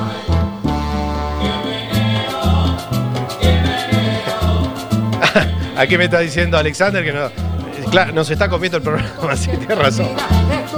Aquí 5.76 5.98
me 5.98 6.04
está 6.04 6.20
diciendo 6.20 6.56
Alexander 6.56 7.04
que 7.04 7.12
no, 7.12 7.30
claro, 7.90 8.12
nos 8.12 8.30
está 8.30 8.48
comiendo 8.48 8.78
el 8.78 8.82
programa, 8.82 9.36
sí, 9.36 9.50
tiene 9.56 9.74
razón. 9.74 10.08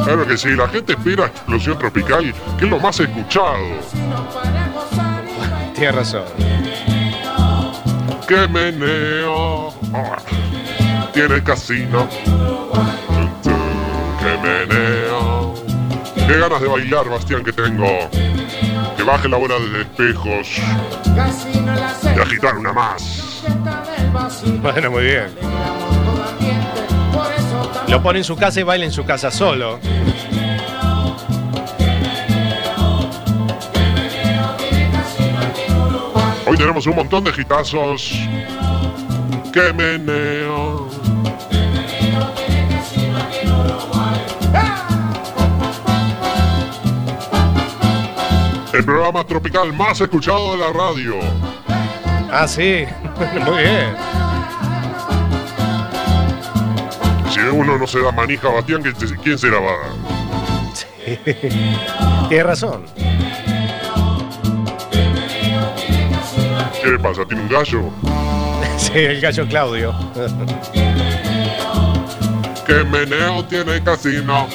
Claro 0.04 0.26
que 0.26 0.36
sí, 0.36 0.50
la 0.50 0.68
gente 0.68 0.92
espera 0.92 1.26
explosión 1.26 1.78
tropical, 1.78 2.34
que 2.58 2.64
es 2.64 2.70
lo 2.70 2.78
más 2.78 2.98
escuchado. 3.00 3.56
Tiene 5.74 5.92
razón. 5.92 6.24
Que 8.26 8.48
meneo. 8.48 9.74
Tiene 11.12 11.42
casino. 11.42 12.08
Que 14.18 14.38
meneo. 14.42 15.54
Qué 16.14 16.38
ganas 16.38 16.60
de 16.60 16.68
bailar, 16.68 17.08
Bastián, 17.08 17.44
que 17.44 17.52
tengo. 17.52 17.86
Que 18.96 19.02
baje 19.02 19.28
la 19.28 19.36
bola 19.36 19.54
de 19.58 19.82
espejos 19.82 20.58
y 22.04 22.20
agitar 22.20 22.56
una 22.56 22.72
más. 22.72 23.25
Bueno, 24.62 24.90
muy 24.90 25.04
bien. 25.04 25.26
Lo 27.88 28.02
pone 28.02 28.18
en 28.18 28.24
su 28.24 28.36
casa 28.36 28.60
y 28.60 28.62
baila 28.62 28.84
en 28.84 28.92
su 28.92 29.04
casa 29.04 29.30
solo. 29.30 29.78
Hoy 36.46 36.56
tenemos 36.56 36.86
un 36.86 36.96
montón 36.96 37.24
de 37.24 37.32
gitazos. 37.32 38.12
Que 39.52 39.72
meneo. 39.72 40.88
El 48.72 48.84
programa 48.84 49.24
tropical 49.24 49.72
más 49.72 50.00
escuchado 50.00 50.52
de 50.52 50.58
la 50.58 50.72
radio. 50.72 51.14
Ah, 52.30 52.46
sí. 52.46 52.84
Muy 53.46 53.62
bien. 53.62 54.15
Si 57.36 57.42
uno 57.42 57.76
no 57.76 57.86
se 57.86 58.00
da 58.00 58.10
manija, 58.12 58.48
Bastián, 58.48 58.80
¿quién 58.80 58.94
quién 59.22 59.38
se 59.38 59.48
la 59.48 59.60
va 59.60 59.72
a 59.72 59.76
dar? 59.76 59.90
Tiene 62.30 62.42
razón. 62.42 62.86
¿Qué 66.82 66.90
le 66.90 66.98
pasa? 66.98 67.26
¿Tiene 67.28 67.42
un 67.42 67.48
gallo? 67.50 67.90
Sí, 68.78 68.92
el 68.94 69.20
gallo 69.20 69.46
Claudio. 69.48 69.94
¿Qué 72.66 72.84
meneo 72.84 73.44
tiene 73.44 73.74
el 73.74 73.82
casino? 73.82 74.46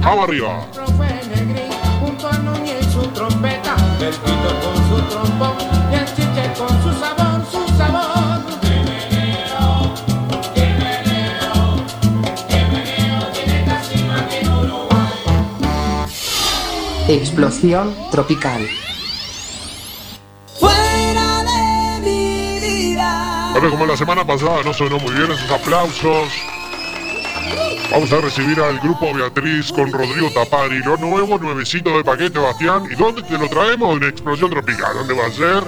Vamos 0.00 0.28
arriba. 0.28 0.66
Profe 0.72 1.20
Negri, 1.34 1.62
junto 2.00 2.28
a 2.28 2.38
Núñez 2.38 2.84
su 2.92 3.02
trompeta, 3.08 3.76
el 4.00 4.14
pito 4.14 4.60
con 4.60 4.76
su 4.88 5.02
trombón 5.08 5.56
y 5.92 5.94
el 5.94 6.06
chiche 6.06 6.52
con 6.58 6.68
su 6.82 6.92
sabor, 6.98 7.23
Explosión 17.08 17.94
tropical. 18.10 18.66
Fuera 20.58 21.42
de 21.42 22.00
mi 22.00 22.58
vida. 22.60 23.50
Bueno, 23.52 23.70
como 23.70 23.84
la 23.84 23.94
semana 23.94 24.26
pasada 24.26 24.62
no 24.64 24.72
sonó 24.72 24.98
muy 24.98 25.12
bien 25.12 25.30
esos 25.30 25.50
aplausos. 25.50 26.28
Vamos 27.90 28.10
a 28.10 28.20
recibir 28.22 28.58
al 28.58 28.80
grupo 28.80 29.12
Beatriz 29.12 29.70
con 29.70 29.92
Rodrigo 29.92 30.30
Tapari, 30.30 30.78
lo 30.78 30.96
nuevo, 30.96 31.36
nuevecito 31.36 31.94
de 31.94 32.04
paquete, 32.04 32.38
Bastián. 32.38 32.84
¿Y 32.90 32.94
dónde 32.94 33.22
te 33.22 33.36
lo 33.36 33.50
traemos? 33.50 33.98
En 33.98 34.04
Explosión 34.04 34.50
Tropical. 34.50 34.94
¿Dónde 34.94 35.14
va 35.14 35.26
a 35.26 35.30
ser? 35.30 35.62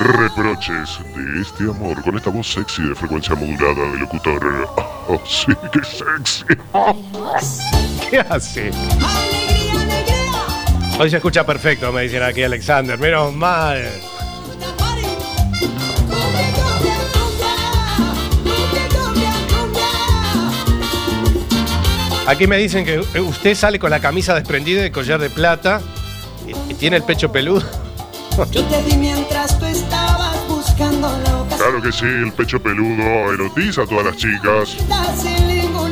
Reproches 0.00 0.98
de 1.14 1.42
este 1.42 1.64
amor, 1.64 2.02
con 2.02 2.16
esta 2.16 2.30
voz 2.30 2.50
sexy 2.50 2.82
de 2.82 2.94
frecuencia 2.94 3.34
modulada 3.34 3.92
de 3.92 3.98
locutor. 3.98 4.68
Oh, 5.06 5.20
sí, 5.26 5.52
qué 5.70 5.80
sexy. 5.84 6.44
¿Qué 8.08 8.20
hace? 8.20 8.70
Hoy 10.96 11.10
se 11.10 11.16
escucha 11.16 11.44
perfecto, 11.44 11.92
me 11.92 12.02
dicen 12.02 12.22
aquí 12.22 12.42
Alexander. 12.42 12.96
Menos 12.98 13.34
mal. 13.34 13.82
Aquí 22.26 22.46
me 22.46 22.56
dicen 22.56 22.86
que 22.86 23.00
usted 23.20 23.54
sale 23.54 23.78
con 23.78 23.90
la 23.90 24.00
camisa 24.00 24.34
desprendida 24.34 24.82
y 24.82 24.84
el 24.84 24.92
collar 24.92 25.20
de 25.20 25.28
plata 25.30 25.82
y, 26.46 26.74
tiene 26.74 26.96
el 26.96 27.02
pecho 27.02 27.30
peludo. 27.30 27.64
Yo 28.50 28.64
te 28.64 28.82
di 28.84 28.96
mientras 28.96 29.58
tú 29.58 29.66
estabas 29.66 30.36
buscando 30.48 31.08
la. 31.08 31.56
Claro 31.56 31.82
que 31.82 31.92
sí, 31.92 32.04
el 32.04 32.32
pecho 32.32 32.62
peludo 32.62 33.32
erotiza 33.32 33.82
a 33.82 33.86
todas 33.86 34.06
las 34.06 34.16
chicas. 34.16 34.76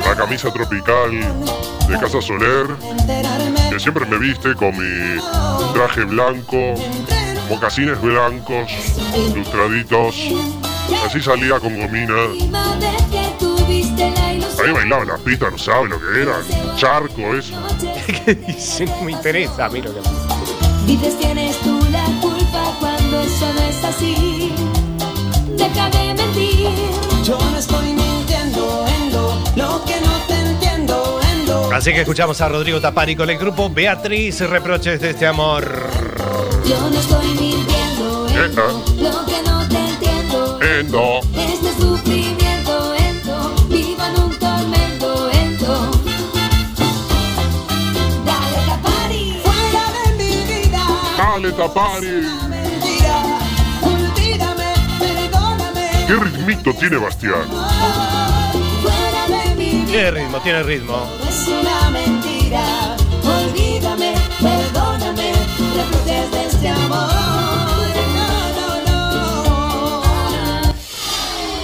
La 0.06 0.16
camisa 0.16 0.52
tropical 0.52 1.10
de 1.88 1.98
Casa 1.98 2.20
Soler, 2.20 2.66
siempre 3.82 4.06
me 4.06 4.16
viste 4.16 4.54
con 4.54 4.70
mi 4.78 5.20
traje 5.74 6.04
blanco, 6.04 6.56
mocasines 7.48 8.00
blancos, 8.00 8.70
lustraditos. 9.34 10.14
Así 11.04 11.20
salía 11.20 11.58
con 11.58 11.76
gomina. 11.80 12.14
Ahí 14.62 14.72
bailaba 14.72 15.04
las 15.04 15.20
pistas, 15.22 15.50
no 15.50 15.58
sabe 15.58 15.88
lo 15.88 15.98
que 15.98 16.22
era, 16.22 16.38
un 16.38 16.76
charco 16.76 17.34
eso. 17.34 17.54
¿Qué 18.24 18.34
dice? 18.36 18.86
No 18.86 19.02
me 19.02 19.12
interesa 19.12 19.64
a 19.64 19.68
mí 19.68 19.82
lo 19.82 19.92
que 19.92 20.00
Dices 20.86 21.18
tienes 21.18 21.58
tú 21.58 21.80
la 21.90 22.04
culpa 22.20 22.76
cuando 22.78 23.20
eso 23.20 23.52
no 23.52 23.62
es 23.62 23.84
así. 23.84 24.52
Deja 25.56 25.90
Así 31.82 31.92
que 31.92 32.02
escuchamos 32.02 32.40
a 32.40 32.48
Rodrigo 32.48 32.80
Tapari 32.80 33.16
con 33.16 33.28
el 33.28 33.36
grupo 33.36 33.68
Beatriz 33.68 34.38
Reproches 34.38 35.00
de 35.00 35.10
este 35.10 35.26
amor. 35.26 35.64
Yo 36.64 36.80
no 36.80 36.96
estoy 36.96 37.26
mintiendo, 37.26 38.28
endo, 38.28 38.84
lo 39.00 39.26
que 39.26 39.42
no 39.44 39.68
te 39.68 39.78
entiendo. 39.78 40.60
Endo. 40.62 41.20
Este 41.34 41.72
sufrimiento, 41.82 42.94
endo, 42.94 43.54
vivo 43.68 44.00
en 44.00 44.22
un 44.22 44.38
tormento, 44.38 45.30
endo. 45.32 45.90
Dale, 48.26 48.66
Capari. 48.68 49.40
Fuera 49.42 49.84
de 50.04 50.22
mi 50.22 50.62
vida, 50.62 50.86
Dale, 51.18 51.50
Tapari. 51.50 52.06
mentira. 52.48 53.40
Olvídame, 53.82 54.72
perdóname. 55.00 55.90
¿Qué 56.06 56.14
ritmito 56.14 56.72
tiene 56.74 56.98
Bastián? 56.98 57.42
Tiene 59.92 60.10
ritmo, 60.10 60.40
tiene 60.40 60.62
ritmo. 60.62 61.06
Es 61.28 61.48
una 61.48 61.90
mentira. 61.90 62.96
Olvídame, 63.22 64.14
perdóname. 64.40 65.32
De 66.06 66.42
este 66.46 66.68
amor. 66.68 67.08
No, 68.16 68.26
no, 68.86 70.00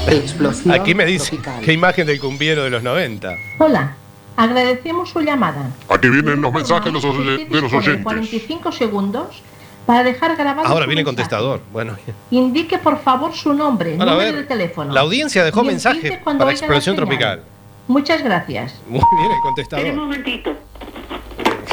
no. 0.07 0.13
Explosión 0.13 0.75
Aquí 0.75 0.95
me 0.95 1.07
dice 1.07 1.31
tropical. 1.31 1.63
qué 1.65 1.73
imagen 1.73 2.07
del 2.07 2.21
cumbiero 2.21 2.65
de 2.65 2.69
los 2.71 2.83
90. 2.83 3.35
Hola, 3.61 3.95
agradecemos 4.37 5.09
su 5.09 5.21
llamada. 5.23 5.71
Aquí 5.89 6.09
vienen 6.11 6.43
los 6.43 6.53
mensajes 6.53 6.85
de 6.85 6.93
los, 6.93 7.03
oye- 7.07 7.47
de 7.47 7.61
los 7.61 7.63
Dispone 7.63 7.79
oyentes. 7.79 8.03
45 8.05 8.73
segundos 8.73 9.43
para 9.87 10.05
dejar 10.05 10.37
grabado 10.37 10.69
Ahora 10.69 10.85
viene 10.85 11.01
el 11.01 11.07
mensaje. 11.07 11.17
contestador. 11.31 11.63
Bueno, 11.73 11.97
Indique 12.31 12.77
por 12.79 13.01
favor 13.01 13.35
su 13.35 13.55
nombre, 13.55 13.93
número 13.97 14.19
ver, 14.19 14.37
de 14.37 14.43
teléfono. 14.45 14.93
la 14.93 15.01
audiencia 15.01 15.43
dejó 15.45 15.65
mensaje 15.65 16.21
para 16.23 16.51
Explosión 16.51 16.83
señal. 16.95 16.97
Tropical. 16.97 17.43
Muchas 17.89 18.23
gracias. 18.23 18.75
Muy 18.87 19.01
bien 19.19 19.33
el 19.33 19.41
contestador. 19.43 19.93
momentito. 19.95 20.53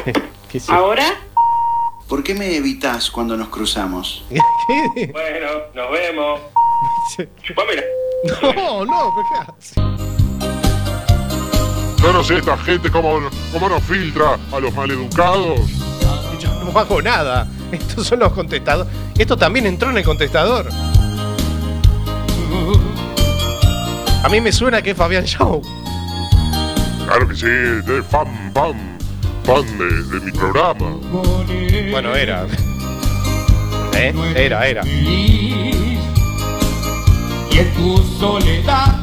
¿Qué 0.50 0.58
es 0.58 0.70
¿Ahora? 0.70 1.06
¿Por 2.08 2.24
qué 2.24 2.34
me 2.36 2.56
evitas 2.56 3.12
cuando 3.12 3.36
nos 3.36 3.50
cruzamos? 3.50 4.24
¿Qué? 4.30 5.08
Bueno, 5.12 5.48
nos 5.74 5.92
vemos. 5.92 6.40
Chupamela. 7.44 7.84
No, 8.42 8.86
no, 8.86 9.14
¿pero 9.16 9.28
qué 9.30 9.52
hace? 9.52 9.82
Yo 12.02 12.14
no 12.14 12.24
sé 12.24 12.38
esta 12.38 12.58
gente 12.60 12.90
cómo, 12.92 13.20
cómo 13.52 13.68
nos 13.70 13.84
filtra 13.84 14.38
a 14.52 14.60
los 14.60 14.74
maleducados. 14.74 15.60
Yo 16.40 16.50
no 16.64 16.80
hago 16.80 17.02
nada. 17.02 17.48
Estos 17.72 18.08
son 18.08 18.20
los 18.20 18.32
contestadores. 18.32 18.92
Esto 19.18 19.36
también 19.36 19.66
entró 19.66 19.90
en 19.90 19.98
el 19.98 20.04
contestador. 20.04 20.70
A 24.24 24.30
mí 24.30 24.40
me 24.42 24.52
suena 24.52 24.82
que 24.82 24.92
es 24.92 24.98
Fabián 24.98 25.26
Show. 25.26 25.62
Claro 27.16 27.30
que 27.30 27.36
sí, 27.38 27.46
de 27.46 28.04
fan, 28.04 28.28
fan, 28.54 28.74
fan 29.46 29.64
de, 29.78 29.86
de 30.04 30.20
mi 30.26 30.32
programa. 30.34 30.98
Bueno, 31.90 32.14
era. 32.14 32.46
¿Eh? 33.96 34.14
Era, 34.36 34.68
era. 34.68 34.86
Y 34.86 35.72
en 37.54 37.74
tu 37.76 38.04
soledad 38.20 38.98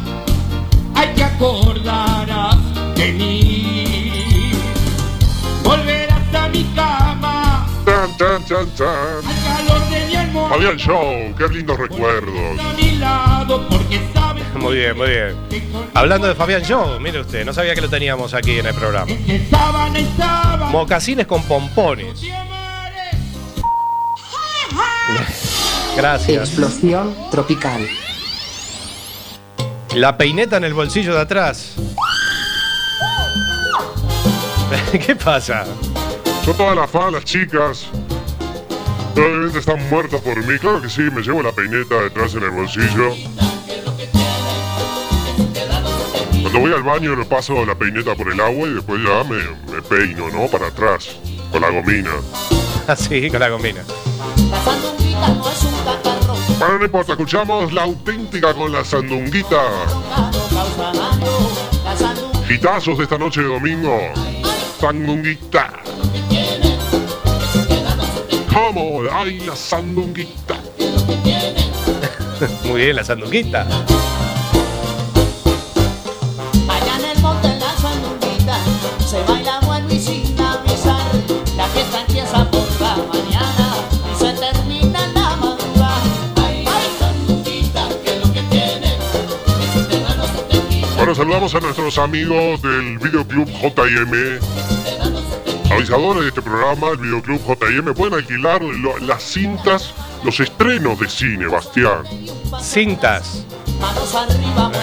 hay 0.95 1.09
que 1.15 1.25
acordarás 1.25 2.59
de 2.97 3.13
mí. 3.13 4.53
Volverás 5.65 6.35
a 6.35 6.49
mi 6.49 6.65
cama 6.75 7.67
Tan, 7.87 8.15
tan, 8.19 8.45
tan, 8.47 8.67
tan. 8.77 8.89
al 9.25 9.43
calor 9.43 9.89
de 9.89 10.07
mi 10.07 10.17
almohada 10.17 10.55
Fabián 10.55 10.77
Show, 10.77 11.35
qué 11.39 11.49
lindos 11.49 11.79
recuerdos. 11.79 12.61
a 12.61 12.75
mi 12.75 12.91
lado 12.99 13.67
porque 13.71 14.03
sabes 14.13 14.32
Muy 14.55 14.76
bien, 14.76 14.96
muy 14.96 15.09
bien. 15.09 15.36
Hablando 15.94 16.26
de 16.26 16.34
Fabián 16.34 16.62
Show, 16.62 17.00
mire 17.00 17.20
usted, 17.20 17.44
no 17.44 17.53
sabía 17.53 17.74
que 17.74 17.80
lo 17.80 17.88
teníamos 17.88 18.34
aquí 18.34 18.59
en 18.59 18.66
el 18.66 18.74
programa. 18.74 19.12
Mocasines 20.70 21.26
con 21.26 21.42
pompones. 21.44 22.22
Gracias. 25.96 26.48
Explosión 26.48 27.14
tropical. 27.30 27.86
La 29.94 30.16
peineta 30.16 30.57
en 30.57 30.64
el 30.64 30.74
bolsillo 30.74 31.14
de 31.14 31.20
atrás. 31.20 31.74
¿Qué 35.07 35.16
pasa? 35.16 35.64
Son 36.44 36.57
todas 36.57 36.76
las 36.76 36.90
fans, 36.90 37.12
las 37.12 37.24
chicas. 37.24 37.86
Probablemente 39.14 39.59
están 39.59 39.88
muertas 39.90 40.20
por 40.22 40.36
mí. 40.44 40.59
Claro 40.59 40.80
que 40.80 40.88
sí, 40.88 41.03
me 41.03 41.20
llevo 41.20 41.42
la 41.42 41.53
peineta 41.53 41.96
detrás 41.96 42.34
en 42.34 42.44
el 42.44 42.50
bolsillo. 42.50 43.14
Cuando 46.53 46.68
voy 46.68 46.78
al 46.78 46.82
baño 46.82 47.16
le 47.16 47.24
paso 47.24 47.64
la 47.64 47.74
peineta 47.74 48.14
por 48.14 48.30
el 48.30 48.38
agua 48.38 48.68
y 48.68 48.74
después 48.74 49.00
ya 49.03 49.24
me, 49.24 49.38
me 49.74 49.80
peino, 49.80 50.28
¿no? 50.28 50.46
Para 50.48 50.66
atrás, 50.66 51.16
con 51.50 51.62
la 51.62 51.70
gomina. 51.70 52.11
Así, 52.86 53.30
con 53.30 53.40
la 53.40 53.48
gomina. 53.48 53.82
La 54.50 54.62
sandunguita 54.62 55.28
no 55.28 55.50
es 55.50 55.62
un 55.62 55.72
catarro. 55.82 56.34
Bueno, 56.59 56.78
no 56.78 56.84
importa, 56.84 57.12
escuchamos 57.12 57.72
la 57.72 57.84
auténtica 57.84 58.53
con 58.53 58.70
la 58.70 58.84
sandunguita. 58.84 59.62
Hitazos 62.50 62.98
de 62.98 63.05
esta 63.05 63.16
noche 63.16 63.40
de 63.40 63.48
domingo. 63.48 63.98
Sandunguita. 64.78 65.72
¿Cómo? 68.53 69.00
¡Ay, 69.11 69.40
la 69.40 69.57
sandunguita! 69.57 70.59
Muy 72.64 72.82
bien, 72.82 72.96
la 72.96 73.05
sandunguita. 73.05 73.66
Bueno, 91.13 91.25
saludamos 91.25 91.55
a 91.55 91.61
nuestros 91.61 91.99
amigos 91.99 92.63
del 92.63 92.97
Videoclub 92.99 93.47
JM. 93.47 94.39
Avisadores 95.71 96.23
de 96.23 96.29
este 96.29 96.41
programa, 96.41 96.89
el 96.93 96.97
Videoclub 96.97 97.39
JM, 97.47 97.93
pueden 97.93 98.15
alquilar 98.15 98.63
lo- 98.63 98.97
las 98.99 99.23
cintas, 99.23 99.93
los 100.25 100.41
estrenos 100.41 100.99
de 100.99 101.11
cine, 101.11 101.49
Bastián. 101.49 102.05
Cintas. 102.63 103.45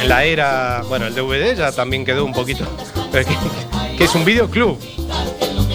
La 0.06 0.24
era, 0.24 0.84
bueno, 0.88 1.08
el 1.08 1.16
DVD 1.16 1.56
ya 1.58 1.72
también 1.72 2.06
quedó 2.06 2.24
un 2.26 2.34
poquito. 2.34 2.64
pero 3.12 3.28
que, 3.28 3.36
que 3.98 4.04
es 4.04 4.14
un 4.14 4.24
videoclub. 4.24 4.78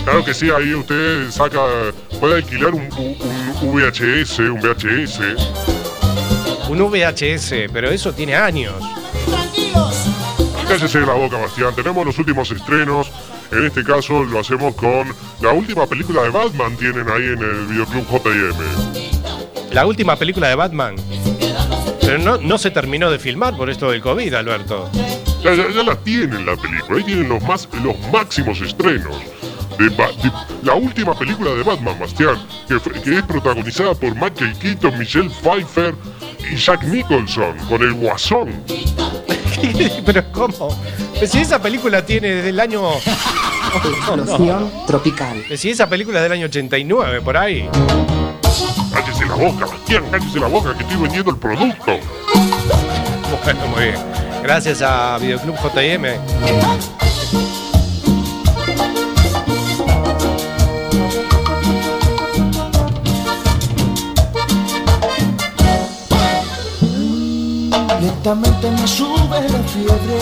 Claro 0.04 0.24
que 0.24 0.34
sí, 0.34 0.50
ahí 0.56 0.72
usted 0.72 1.32
saca, 1.32 1.58
puede 2.20 2.36
alquilar 2.36 2.74
un, 2.74 2.82
un- 2.96 3.16
un 3.60 3.74
VHS, 3.74 4.38
un 4.38 4.60
VHS. 4.60 5.18
Un 6.68 6.78
VHS, 6.78 7.54
pero 7.72 7.90
eso 7.90 8.12
tiene 8.12 8.36
años. 8.36 8.74
Cállese 10.68 11.00
la 11.00 11.12
boca, 11.14 11.36
Bastián. 11.38 11.74
Tenemos 11.74 12.04
los 12.06 12.18
últimos 12.18 12.50
estrenos. 12.50 13.10
En 13.52 13.66
este 13.66 13.84
caso 13.84 14.24
lo 14.24 14.40
hacemos 14.40 14.74
con 14.74 15.14
la 15.40 15.50
última 15.52 15.86
película 15.86 16.22
de 16.22 16.30
Batman. 16.30 16.76
Tienen 16.76 17.08
ahí 17.08 17.22
en 17.24 17.38
el 17.42 17.66
Videoclub 17.66 18.06
JM. 18.10 19.72
La 19.72 19.86
última 19.86 20.16
película 20.16 20.48
de 20.48 20.54
Batman. 20.54 20.96
Pero 22.00 22.18
no, 22.18 22.38
no 22.38 22.58
se 22.58 22.70
terminó 22.70 23.10
de 23.10 23.18
filmar 23.18 23.56
por 23.56 23.70
esto 23.70 23.90
del 23.90 24.00
COVID, 24.02 24.32
Alberto. 24.34 24.90
Ya, 25.42 25.54
ya- 25.54 25.70
ya 25.70 25.82
la 25.82 25.96
tienen 25.96 26.46
la 26.46 26.56
película. 26.56 26.98
Ahí 26.98 27.04
tienen 27.04 27.28
los, 27.28 27.42
más, 27.42 27.68
los 27.82 27.96
máximos 28.12 28.60
estrenos. 28.60 29.16
De, 29.78 29.88
de 29.90 30.32
la 30.62 30.74
última 30.74 31.18
película 31.18 31.50
de 31.50 31.62
Batman, 31.64 31.98
Bastián, 31.98 32.36
que, 32.68 32.78
que 33.00 33.16
es 33.18 33.22
protagonizada 33.24 33.92
por 33.94 34.14
Michael 34.14 34.54
Keaton, 34.60 34.96
Michelle 34.98 35.28
Pfeiffer 35.42 35.94
y 36.48 36.54
Jack 36.56 36.84
Nicholson, 36.84 37.56
con 37.68 37.82
el 37.82 37.92
Guasón. 37.94 38.62
pero 40.06 40.24
¿cómo? 40.32 40.76
Pero 41.14 41.26
si 41.26 41.40
esa 41.40 41.60
película 41.60 42.04
tiene 42.04 42.28
desde 42.28 42.50
el 42.50 42.60
año... 42.60 42.90
Explosión 43.74 44.70
tropical. 44.86 45.44
Si 45.56 45.70
esa 45.70 45.88
película 45.88 46.18
es 46.18 46.22
del 46.24 46.32
año 46.32 46.46
89, 46.46 47.20
por 47.22 47.36
ahí. 47.36 47.68
Cállese 48.92 49.26
la 49.26 49.34
boca, 49.34 49.66
Bastián, 49.66 50.04
cállese 50.10 50.38
la 50.38 50.46
boca, 50.46 50.76
que 50.76 50.84
estoy 50.84 50.96
vendiendo 50.98 51.30
el 51.30 51.38
producto. 51.38 51.98
Bueno, 53.44 53.66
muy 53.66 53.84
bien. 53.84 53.96
Gracias 54.42 54.82
a 54.82 55.18
Videoclub 55.18 55.56
JM. 55.56 57.53
Lentamente 68.04 68.70
me 68.70 68.86
sube 68.86 69.40
la 69.48 69.58
fiebre, 69.60 70.18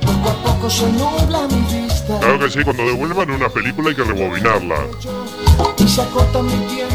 poco 0.00 0.30
a 0.30 0.42
poco 0.42 0.70
se 0.70 0.86
nubla 0.86 1.46
mi 1.48 1.82
vista 1.82 2.18
Claro 2.18 2.38
que 2.38 2.48
sí, 2.48 2.64
cuando 2.64 2.82
devuelvan 2.86 3.30
una 3.30 3.50
película 3.50 3.90
hay 3.90 3.94
que 3.94 4.04
rebobinarla. 4.04 4.76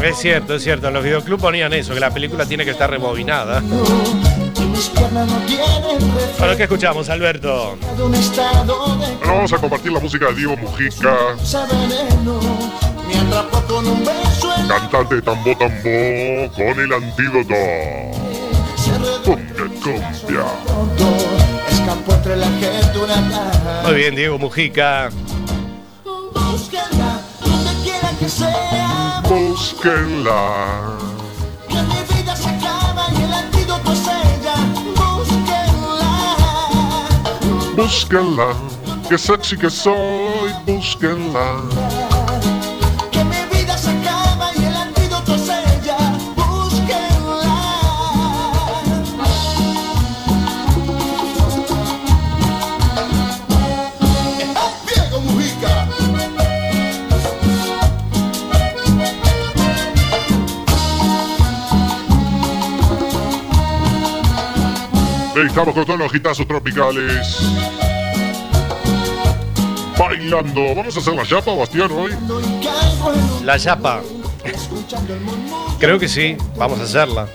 Es 0.02 0.18
cierto, 0.18 0.54
es 0.56 0.64
cierto. 0.64 0.88
En 0.88 0.94
los 0.94 1.04
videoclubs 1.04 1.40
ponían 1.40 1.72
eso, 1.72 1.94
que 1.94 2.00
la 2.00 2.10
película 2.10 2.44
tiene 2.44 2.64
que 2.64 2.72
estar 2.72 2.90
rebobinada. 2.90 3.60
Bueno, 6.40 6.56
¿qué 6.56 6.62
escuchamos, 6.64 7.08
Alberto? 7.08 7.78
Ahora 9.22 9.32
vamos 9.32 9.52
a 9.52 9.58
compartir 9.58 9.92
la 9.92 10.00
música 10.00 10.26
de 10.26 10.34
Diego 10.34 10.56
Mujica, 10.56 11.36
cantante 14.66 15.22
Tambo 15.22 15.56
Tambo, 15.56 16.52
con 16.52 16.80
el 16.80 16.92
antídoto. 16.92 18.25
Cumbia, 19.86 20.10
cumbia. 20.20 20.44
pronto, 20.64 21.04
escapó 21.70 22.12
entre 22.14 22.36
la 22.36 22.46
gente 22.46 22.98
una 22.98 23.14
caja. 23.14 23.82
Muy 23.84 23.94
bien, 23.94 24.14
Diego 24.16 24.38
Mujica. 24.38 25.10
Búsquenla, 26.34 27.20
donde 27.44 27.70
quiera 27.84 28.10
que 28.18 28.28
sea, 28.28 29.22
Búsquenla. 29.28 30.96
que 31.68 31.74
mi 31.82 32.16
vida 32.16 32.34
se 32.34 32.48
acaba 32.48 33.06
y 33.16 33.22
el 33.22 33.32
antídoto 33.32 33.92
es 33.92 34.00
ella. 34.00 34.56
Búsquenla. 34.96 36.12
Búsquenla. 37.76 38.48
Qué 39.08 39.16
sexy 39.16 39.56
que 39.56 39.70
soy, 39.70 40.50
búsquenla. 40.66 41.62
Estamos 65.56 65.74
con 65.74 65.86
todos 65.86 65.98
los 65.98 66.14
hitazos 66.14 66.46
tropicales. 66.46 67.38
Bailando. 69.98 70.74
¿Vamos 70.74 70.94
a 70.94 71.00
hacer 71.00 71.14
la 71.14 71.24
chapa, 71.24 71.54
Bastián, 71.54 71.90
hoy? 71.92 72.10
La 73.42 73.58
chapa. 73.58 74.02
Creo 75.78 75.98
que 75.98 76.08
sí, 76.08 76.36
vamos 76.58 76.78
a 76.80 76.82
hacerla. 76.82 77.26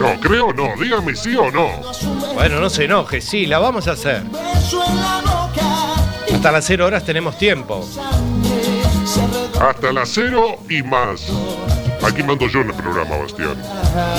No 0.00 0.20
creo 0.20 0.52
no. 0.52 0.70
Dígame 0.76 1.14
sí 1.14 1.36
o 1.36 1.52
no. 1.52 1.68
Bueno, 2.34 2.58
no 2.58 2.68
se 2.68 2.86
enoje, 2.86 3.20
sí, 3.20 3.46
la 3.46 3.60
vamos 3.60 3.86
a 3.86 3.92
hacer. 3.92 4.24
Hasta 6.34 6.50
las 6.50 6.64
0 6.64 6.86
horas 6.86 7.04
tenemos 7.04 7.38
tiempo. 7.38 7.88
Hasta 9.60 9.92
las 9.92 10.08
cero 10.08 10.58
y 10.68 10.82
más. 10.82 11.28
Aquí 12.02 12.24
mando 12.24 12.48
yo 12.48 12.62
en 12.62 12.70
el 12.70 12.74
programa, 12.74 13.18
Bastián. 13.18 13.56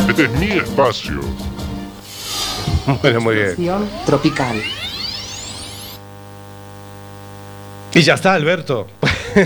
Este 0.07 0.23
es 0.23 0.31
mi 0.31 0.51
espacio. 0.51 1.19
Bueno, 3.01 3.21
muy 3.21 3.35
bien. 3.35 3.47
Explosión 3.47 3.89
tropical. 4.05 4.61
Y 7.93 8.01
ya 8.01 8.13
está, 8.13 8.33
Alberto. 8.33 8.87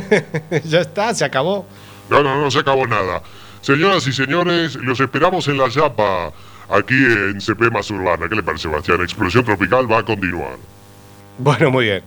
ya 0.66 0.82
está, 0.82 1.14
se 1.16 1.26
acabó. 1.26 1.66
No, 2.10 2.22
no, 2.22 2.40
no 2.40 2.52
se 2.52 2.60
acabó 2.60 2.86
nada. 2.86 3.24
Señoras 3.62 4.06
y 4.08 4.14
señores, 4.14 4.76
los 4.76 5.00
esperamos 5.00 5.48
en 5.48 5.58
la 5.58 5.70
Yapa, 5.70 6.34
aquí 6.70 6.94
en 6.94 7.40
CP 7.40 7.72
Más 7.72 7.90
Urbana. 7.92 8.28
¿Qué 8.28 8.36
le 8.36 8.44
parece, 8.44 8.68
Bastián? 8.68 9.02
Explosión 9.02 9.46
Tropical 9.46 9.92
va 9.92 10.00
a 10.00 10.04
continuar. 10.04 10.58
Bueno, 11.38 11.72
muy 11.72 11.86
bien. 11.86 12.04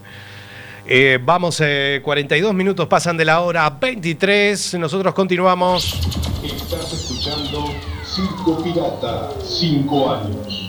Eh, 0.87 1.19
vamos, 1.23 1.61
eh, 1.65 2.01
42 2.05 2.53
minutos 2.53 2.87
pasan 2.87 3.17
de 3.17 3.25
la 3.25 3.41
hora 3.41 3.71
23. 3.71 4.75
Nosotros 4.75 5.15
continuamos. 5.15 5.95
Estás 6.45 6.93
escuchando 6.93 7.73
Circo 8.05 8.63
Pirata, 8.63 9.31
5 9.43 10.13
años. 10.13 10.64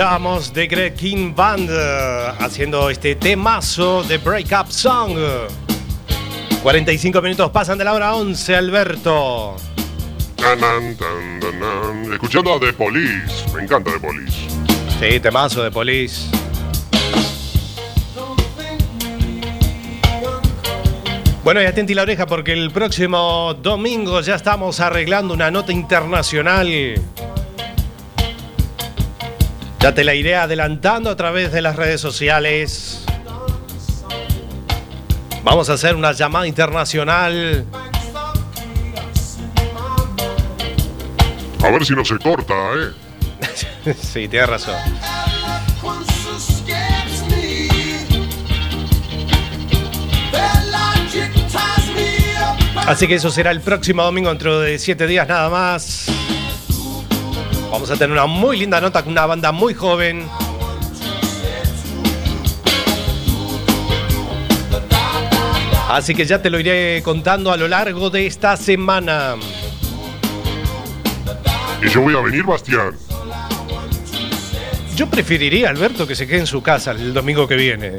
Escuchábamos 0.00 0.54
de 0.54 0.66
Greg 0.66 0.94
King 0.94 1.34
Band 1.36 1.68
eh, 1.70 2.32
haciendo 2.38 2.88
este 2.88 3.16
temazo 3.16 4.02
de 4.02 4.16
Breakup 4.16 4.70
Song. 4.70 5.14
45 6.62 7.20
minutos 7.20 7.50
pasan 7.50 7.76
de 7.76 7.84
la 7.84 7.92
hora 7.92 8.14
11, 8.14 8.56
Alberto. 8.56 9.56
Escuchando 12.14 12.54
a 12.54 12.60
The 12.60 12.72
Police. 12.72 13.44
Me 13.54 13.64
encanta 13.64 13.92
The 13.92 14.00
Police. 14.00 14.48
Sí, 14.98 15.20
temazo 15.20 15.64
de 15.64 15.70
Police. 15.70 16.30
Bueno, 21.44 21.60
y 21.60 21.66
atenti 21.66 21.92
la 21.92 22.02
oreja 22.02 22.24
porque 22.26 22.54
el 22.54 22.70
próximo 22.70 23.52
domingo 23.52 24.22
ya 24.22 24.36
estamos 24.36 24.80
arreglando 24.80 25.34
una 25.34 25.50
nota 25.50 25.72
internacional. 25.72 26.70
Ya 29.80 29.94
te 29.94 30.04
la 30.04 30.14
iré 30.14 30.36
adelantando 30.36 31.08
a 31.08 31.16
través 31.16 31.52
de 31.52 31.62
las 31.62 31.74
redes 31.74 32.02
sociales. 32.02 33.02
Vamos 35.42 35.70
a 35.70 35.72
hacer 35.72 35.96
una 35.96 36.12
llamada 36.12 36.46
internacional. 36.46 37.64
A 41.62 41.70
ver 41.70 41.84
si 41.86 41.94
no 41.94 42.04
se 42.04 42.18
corta, 42.18 42.54
¿eh? 42.54 43.94
sí, 44.02 44.28
tienes 44.28 44.50
razón. 44.50 44.76
Así 52.86 53.06
que 53.06 53.14
eso 53.14 53.30
será 53.30 53.50
el 53.50 53.60
próximo 53.60 54.02
domingo, 54.02 54.28
dentro 54.28 54.60
de 54.60 54.78
siete 54.78 55.06
días 55.06 55.26
nada 55.26 55.48
más. 55.48 56.19
Vamos 57.70 57.90
a 57.90 57.94
tener 57.94 58.10
una 58.10 58.26
muy 58.26 58.58
linda 58.58 58.80
nota 58.80 59.02
con 59.02 59.12
una 59.12 59.26
banda 59.26 59.52
muy 59.52 59.74
joven. 59.74 60.28
Así 65.88 66.14
que 66.14 66.24
ya 66.24 66.40
te 66.40 66.50
lo 66.50 66.60
iré 66.60 67.02
contando 67.02 67.50
a 67.50 67.56
lo 67.56 67.66
largo 67.66 68.10
de 68.10 68.26
esta 68.26 68.56
semana. 68.56 69.34
Y 71.82 71.88
yo 71.88 72.02
voy 72.02 72.14
a 72.14 72.20
venir, 72.20 72.44
Bastián. 72.44 72.96
Yo 74.94 75.08
preferiría, 75.08 75.70
Alberto, 75.70 76.06
que 76.06 76.14
se 76.14 76.26
quede 76.26 76.40
en 76.40 76.46
su 76.46 76.62
casa 76.62 76.92
el 76.92 77.14
domingo 77.14 77.48
que 77.48 77.56
viene. 77.56 77.94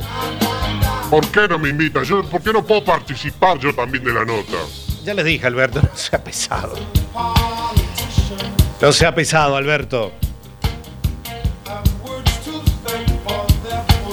¿Por 1.09 1.27
qué 1.27 1.47
no 1.47 1.59
me 1.59 1.69
invitan? 1.69 2.03
Yo, 2.03 2.23
¿Por 2.23 2.41
qué 2.41 2.53
no 2.53 2.63
puedo 2.63 2.85
participar 2.85 3.59
yo 3.59 3.73
también 3.73 4.03
de 4.03 4.13
la 4.13 4.23
nota? 4.23 4.57
Ya 5.03 5.13
les 5.13 5.25
dije, 5.25 5.47
Alberto, 5.47 5.81
no 5.83 5.89
sea 5.95 6.23
pesado. 6.23 6.75
No 8.81 8.91
sea 8.91 9.13
pesado, 9.13 9.55
Alberto. 9.55 10.11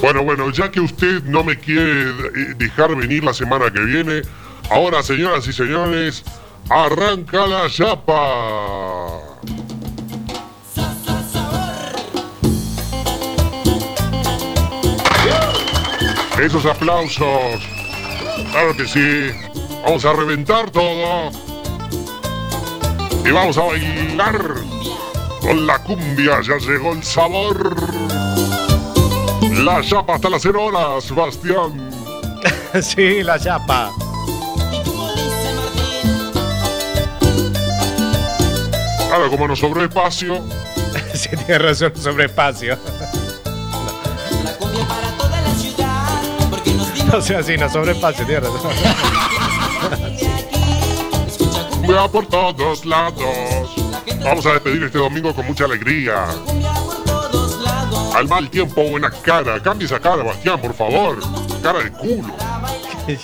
Bueno, 0.02 0.22
bueno, 0.22 0.50
ya 0.50 0.70
que 0.70 0.80
usted 0.80 1.22
no 1.24 1.42
me 1.42 1.58
quiere 1.58 2.12
dejar 2.54 2.94
venir 2.94 3.24
la 3.24 3.32
semana 3.32 3.70
que 3.72 3.80
viene, 3.80 4.22
ahora, 4.70 5.02
señoras 5.02 5.46
y 5.48 5.52
señores, 5.54 6.22
arranca 6.68 7.46
la 7.46 7.68
chapa. 7.70 9.20
Esos 16.40 16.66
aplausos. 16.66 17.60
Claro 18.52 18.76
que 18.76 18.86
sí. 18.86 19.30
Vamos 19.82 20.04
a 20.04 20.12
reventar 20.12 20.70
todo. 20.70 21.47
Y 23.24 23.30
vamos 23.30 23.58
a 23.58 23.62
bailar. 23.62 24.54
Con 25.40 25.66
la 25.66 25.78
cumbia 25.78 26.40
ya 26.42 26.58
llegó 26.58 26.92
el 26.92 27.02
sabor. 27.02 27.74
La 29.64 29.82
chapa 29.82 30.14
hasta 30.14 30.30
las 30.30 30.42
0 30.42 30.64
horas, 30.64 31.14
Bastián. 31.14 31.90
sí, 32.82 33.22
la 33.22 33.38
chapa. 33.38 33.92
Claro, 39.08 39.30
como 39.30 39.48
nos 39.48 39.58
sobró 39.58 39.82
espacio. 39.82 40.42
sí, 41.14 41.30
tiene 41.30 41.58
razón, 41.58 41.92
sobre 41.96 42.26
espacio. 42.26 42.78
No 47.10 47.22
sea 47.22 47.38
así, 47.38 47.56
no 47.56 47.68
sobre 47.70 47.92
espacio, 47.92 48.26
tiene 48.26 48.40
razón. 48.40 48.70
Cumbia 51.88 52.06
por 52.06 52.26
todos 52.26 52.84
lados. 52.84 53.24
Vamos 54.22 54.44
a 54.44 54.52
despedir 54.52 54.82
este 54.82 54.98
domingo 54.98 55.34
con 55.34 55.46
mucha 55.46 55.64
alegría. 55.64 56.26
Al 58.14 58.28
mal 58.28 58.50
tiempo, 58.50 58.82
buena 58.90 59.10
cara. 59.10 59.58
Cambie 59.62 59.86
esa 59.86 59.98
cara, 59.98 60.22
Bastián, 60.22 60.60
por 60.60 60.74
favor. 60.74 61.18
Cara 61.62 61.78
de 61.78 61.90
culo. 61.90 62.34
El 63.08 63.16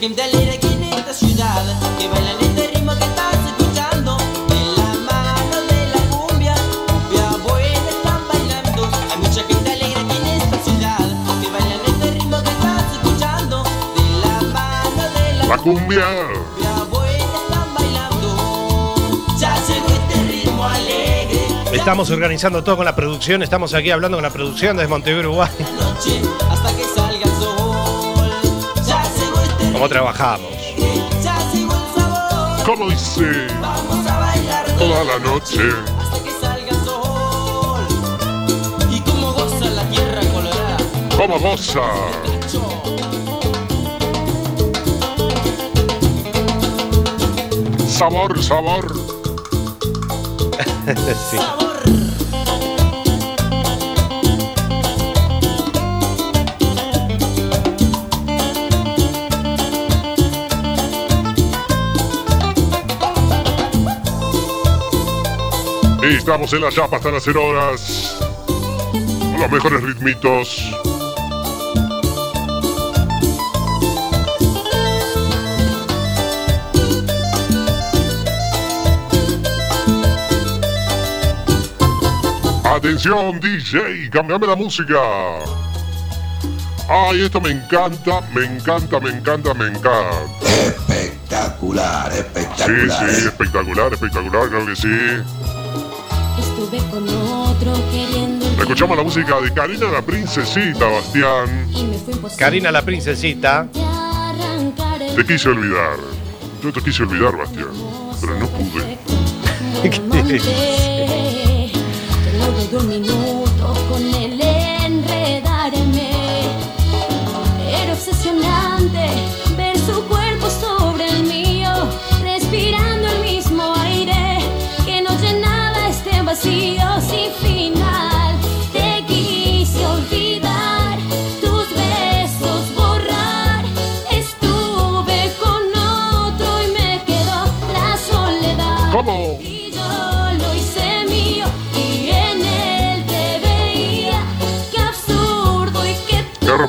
Hay 0.00 0.08
mucha 0.08 0.22
gente 0.22 0.22
alegre 0.22 0.54
aquí 0.56 0.66
en 0.72 0.82
esta 0.94 1.12
ciudad 1.12 1.62
que 1.98 2.08
bailan 2.08 2.36
este 2.40 2.68
ritmo 2.68 2.92
que 2.96 3.04
estás 3.04 3.36
escuchando. 3.48 4.16
De 4.48 4.60
la 4.78 4.94
mano 5.12 5.56
de 5.68 5.86
la 5.92 6.00
cumbia, 6.16 6.54
cumbia 6.80 7.30
buena 7.46 7.90
están 7.90 8.22
bailando. 8.26 8.88
Hay 9.10 9.18
mucha 9.18 9.42
gente 9.42 9.72
alegre 9.72 10.00
aquí 10.00 10.16
en 10.16 10.26
esta 10.40 10.58
ciudad 10.64 11.06
que 11.42 11.48
bailan 11.50 11.80
este 11.86 12.10
ritmo 12.12 12.42
que 12.42 12.48
estás 12.50 12.92
escuchando. 12.94 13.62
De 13.62 14.02
la 14.24 14.40
mano 14.54 15.02
de 15.14 15.32
la 15.34 15.44
La 15.44 15.56
cumbia. 15.58 16.06
cumbia 16.06 16.84
buena 16.90 17.24
están 17.44 17.74
bailando. 17.74 18.94
Ya 19.38 19.54
llegó 19.66 19.88
este 19.88 20.22
ritmo 20.32 20.64
alegre. 20.64 21.46
Estamos 21.72 22.10
organizando 22.10 22.64
todo 22.64 22.76
con 22.78 22.86
la 22.86 22.96
producción, 22.96 23.42
estamos 23.42 23.74
aquí 23.74 23.90
hablando 23.90 24.16
con 24.16 24.22
la 24.22 24.30
producción 24.30 24.78
desde 24.78 24.88
Montevideo, 24.88 25.28
Uruguay. 25.28 25.50
Noche 25.78 26.22
hasta 26.50 26.69
¿Cómo 29.80 29.88
trabajamos? 29.88 30.52
¿Cómo 32.66 32.90
dice? 32.90 33.46
Vamos 33.62 34.06
a 34.06 34.18
bailar 34.18 34.66
Toda 34.76 35.04
la 35.04 35.18
noche. 35.20 35.58
hasta 35.98 36.22
que 36.22 36.30
salga 36.38 36.84
sol. 36.84 37.80
Y 38.90 39.00
como 39.00 39.32
goza 39.32 39.70
la 39.70 39.88
tierra 39.88 40.20
colorada. 40.34 40.76
¿Cómo 41.16 41.38
goza? 41.40 41.80
Sabor, 47.88 48.42
sabor. 48.42 48.94
sí. 51.30 51.38
Estamos 66.02 66.52
en 66.52 66.62
la 66.62 66.70
chapa 66.70 66.96
hasta 66.96 67.10
las 67.10 67.22
0 67.24 67.44
horas. 67.44 68.16
Con 68.92 69.40
los 69.40 69.50
mejores 69.50 69.82
ritmitos. 69.82 70.70
Atención, 82.64 83.40
DJ, 83.40 84.10
cambiame 84.10 84.46
la 84.46 84.56
música. 84.56 84.98
Ay, 86.88 87.22
esto 87.22 87.40
me 87.40 87.50
encanta, 87.50 88.20
me 88.34 88.44
encanta, 88.44 89.00
me 89.00 89.10
encanta, 89.10 89.54
me 89.54 89.66
encanta. 89.66 90.10
Espectacular, 90.66 92.12
Sí, 92.12 92.18
espectacular. 92.18 93.10
sí, 93.10 93.26
espectacular, 93.26 93.92
espectacular, 93.92 94.48
claro 94.48 94.66
que 94.66 94.76
sí. 94.76 94.88
Estuve 96.72 96.90
con 96.90 97.08
otro 97.08 97.72
queriendo 97.90 98.46
Escuchamos 98.46 98.96
la 98.96 99.02
música 99.02 99.40
de 99.40 99.52
Karina 99.52 99.90
la 99.90 100.02
Princesita, 100.02 100.86
Bastián. 100.86 101.68
y 101.74 101.82
me 101.82 101.98
fue 101.98 102.14
imposible 102.14 102.38
Karina 102.38 102.70
la 102.70 102.82
princesita. 102.82 103.66
Te 105.16 105.26
quise 105.26 105.48
olvidar. 105.48 105.96
Yo 106.62 106.72
te 106.72 106.80
quise 106.80 107.02
olvidar, 107.02 107.36
Bastián, 107.36 107.70
pero 108.20 108.38
no 108.38 108.46
pude. 108.46 108.98
monte. 110.06 110.40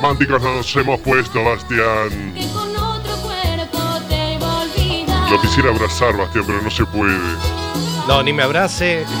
románticos 0.02 0.42
nos 0.42 0.76
hemos 0.76 0.98
puesto, 1.00 1.44
Bastián. 1.44 2.34
Que 2.34 2.46
con 2.48 2.76
otro 2.76 3.16
cuerpo 3.18 3.78
te 4.08 4.34
iba 4.34 4.52
a 4.52 4.62
olvidar. 4.62 5.30
Lo 5.30 5.40
quisiera 5.40 5.70
abrazar, 5.70 6.16
Bastián, 6.16 6.44
pero 6.44 6.60
no 6.60 6.70
se 6.70 6.84
puede. 6.86 7.16
No, 8.08 8.22
ni 8.22 8.32
me 8.32 8.42
abrace. 8.42 9.04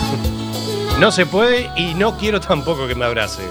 No 1.00 1.10
se 1.10 1.24
puede 1.26 1.68
y 1.76 1.94
no 1.94 2.16
quiero 2.18 2.38
tampoco 2.40 2.86
que 2.86 2.94
me 2.94 3.04
abrace. 3.06 3.42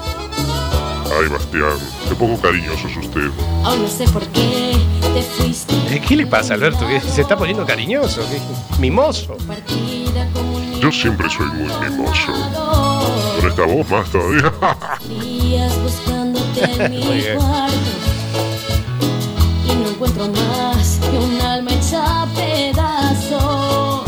Ay, 1.19 1.27
Bastián, 1.27 1.73
qué 2.07 2.15
poco 2.15 2.39
cariñoso 2.39 2.87
es 2.87 2.95
usted. 2.97 3.29
Aún 3.65 3.81
no 3.81 3.87
sé 3.89 4.05
por 4.07 4.25
qué 4.27 4.77
te 5.13 5.21
fuiste. 5.23 5.73
Eh, 5.89 6.01
¿Qué 6.07 6.15
le 6.15 6.27
pasa, 6.27 6.53
Alberto? 6.53 6.87
¿Qué- 6.87 7.01
¿Se 7.01 7.21
está 7.21 7.35
poniendo 7.35 7.65
cariñoso? 7.65 8.21
¿Qué? 8.29 8.39
Mimoso. 8.79 9.35
Yo 10.79 10.91
siempre 10.91 11.29
soy 11.29 11.47
muy 11.47 11.67
mimoso. 11.89 12.31
Con 13.41 13.49
esta 13.49 13.63
voz 13.65 13.89
más 13.89 14.09
todavía. 14.11 14.53
Muy 16.89 16.89
mi 16.89 17.23
cuarto. 17.35 17.91
Y 19.65 19.75
no 19.75 19.89
encuentro 19.89 20.27
más 20.27 20.99
que 20.99 21.17
un 21.17 21.41
alma 21.41 21.71
hecha 21.71 22.23
a 22.23 22.25
pedazos. 22.27 24.05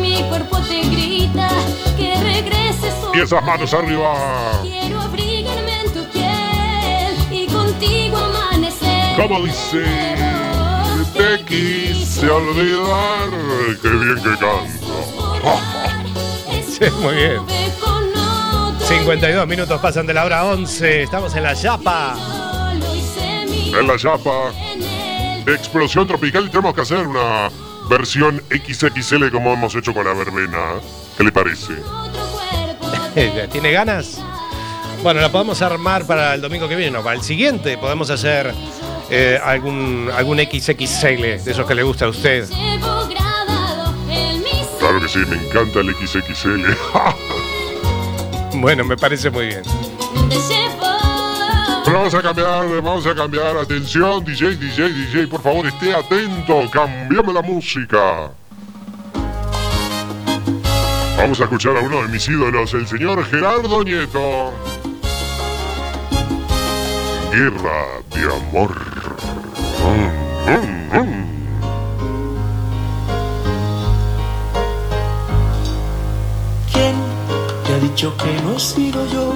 Mi 0.00 0.22
cuerpo 0.28 0.58
te 0.68 0.82
grita 0.82 1.48
que 1.96 2.14
regreses 2.16 2.94
y 3.14 3.20
esas 3.20 3.42
manos 3.44 3.72
arriba. 3.72 4.60
Quiero 4.62 5.00
abrigarme 5.00 5.80
en 5.80 5.92
tu 5.92 6.04
piel 6.10 7.16
y 7.30 7.46
contigo 7.46 8.18
amanecer. 8.18 9.16
Como 9.16 9.44
dice, 9.44 9.84
te 11.14 11.44
quise 11.44 12.28
olvidar. 12.28 13.30
Qué 13.80 13.88
bien 13.88 14.16
que 14.16 14.30
canto. 14.38 14.94
Sí, 16.76 16.90
muy 17.00 17.14
bien. 17.14 17.63
52 18.98 19.46
minutos 19.48 19.80
pasan 19.80 20.06
de 20.06 20.14
la 20.14 20.24
hora 20.24 20.44
11. 20.44 21.02
Estamos 21.02 21.34
en 21.34 21.42
la 21.42 21.52
Yapa. 21.52 22.14
En 23.76 23.86
la 23.88 23.96
chapa. 23.96 24.52
Explosión 25.46 26.06
tropical 26.06 26.44
y 26.46 26.48
tenemos 26.48 26.74
que 26.74 26.82
hacer 26.82 27.04
una 27.04 27.50
versión 27.90 28.40
XXL 28.50 29.30
como 29.32 29.52
hemos 29.52 29.74
hecho 29.74 29.92
con 29.92 30.06
la 30.06 30.14
verbena. 30.14 30.74
¿Qué 31.18 31.24
le 31.24 31.32
parece? 31.32 31.74
¿Tiene 33.52 33.72
ganas? 33.72 34.22
Bueno, 35.02 35.20
la 35.20 35.30
podemos 35.30 35.60
armar 35.60 36.06
para 36.06 36.34
el 36.34 36.40
domingo 36.40 36.68
que 36.68 36.76
viene, 36.76 36.92
no, 36.92 37.02
para 37.02 37.16
el 37.16 37.22
siguiente 37.22 37.76
podemos 37.76 38.10
hacer 38.10 38.54
eh, 39.10 39.38
algún, 39.42 40.08
algún 40.16 40.38
XXL 40.38 41.42
de 41.44 41.50
esos 41.50 41.66
que 41.66 41.74
le 41.74 41.82
gusta 41.82 42.04
a 42.04 42.08
usted. 42.08 42.48
Claro 44.78 45.00
que 45.00 45.08
sí, 45.08 45.18
me 45.18 45.36
encanta 45.36 45.80
el 45.80 45.94
XXL. 45.94 46.64
Bueno, 48.60 48.84
me 48.84 48.96
parece 48.96 49.30
muy 49.30 49.46
bien. 49.46 49.62
vamos 51.86 52.14
a 52.14 52.22
cambiar, 52.22 52.82
vamos 52.82 53.06
a 53.06 53.14
cambiar. 53.14 53.56
Atención, 53.56 54.24
DJ, 54.24 54.56
DJ, 54.56 54.88
DJ, 54.88 55.26
por 55.26 55.42
favor, 55.42 55.66
esté 55.66 55.94
atento. 55.94 56.62
Cambiame 56.70 57.32
la 57.32 57.42
música. 57.42 58.30
Vamos 61.16 61.40
a 61.40 61.44
escuchar 61.44 61.76
a 61.76 61.80
uno 61.80 62.02
de 62.02 62.08
mis 62.08 62.28
ídolos, 62.28 62.74
el 62.74 62.86
señor 62.86 63.24
Gerardo 63.26 63.82
Nieto. 63.82 64.52
Guerra 67.32 68.02
de 68.10 68.24
amor. 68.24 68.84
Dicho 77.94 78.16
que 78.16 78.42
no 78.42 78.56
he 78.56 78.60
sido 78.60 79.06
yo 79.06 79.34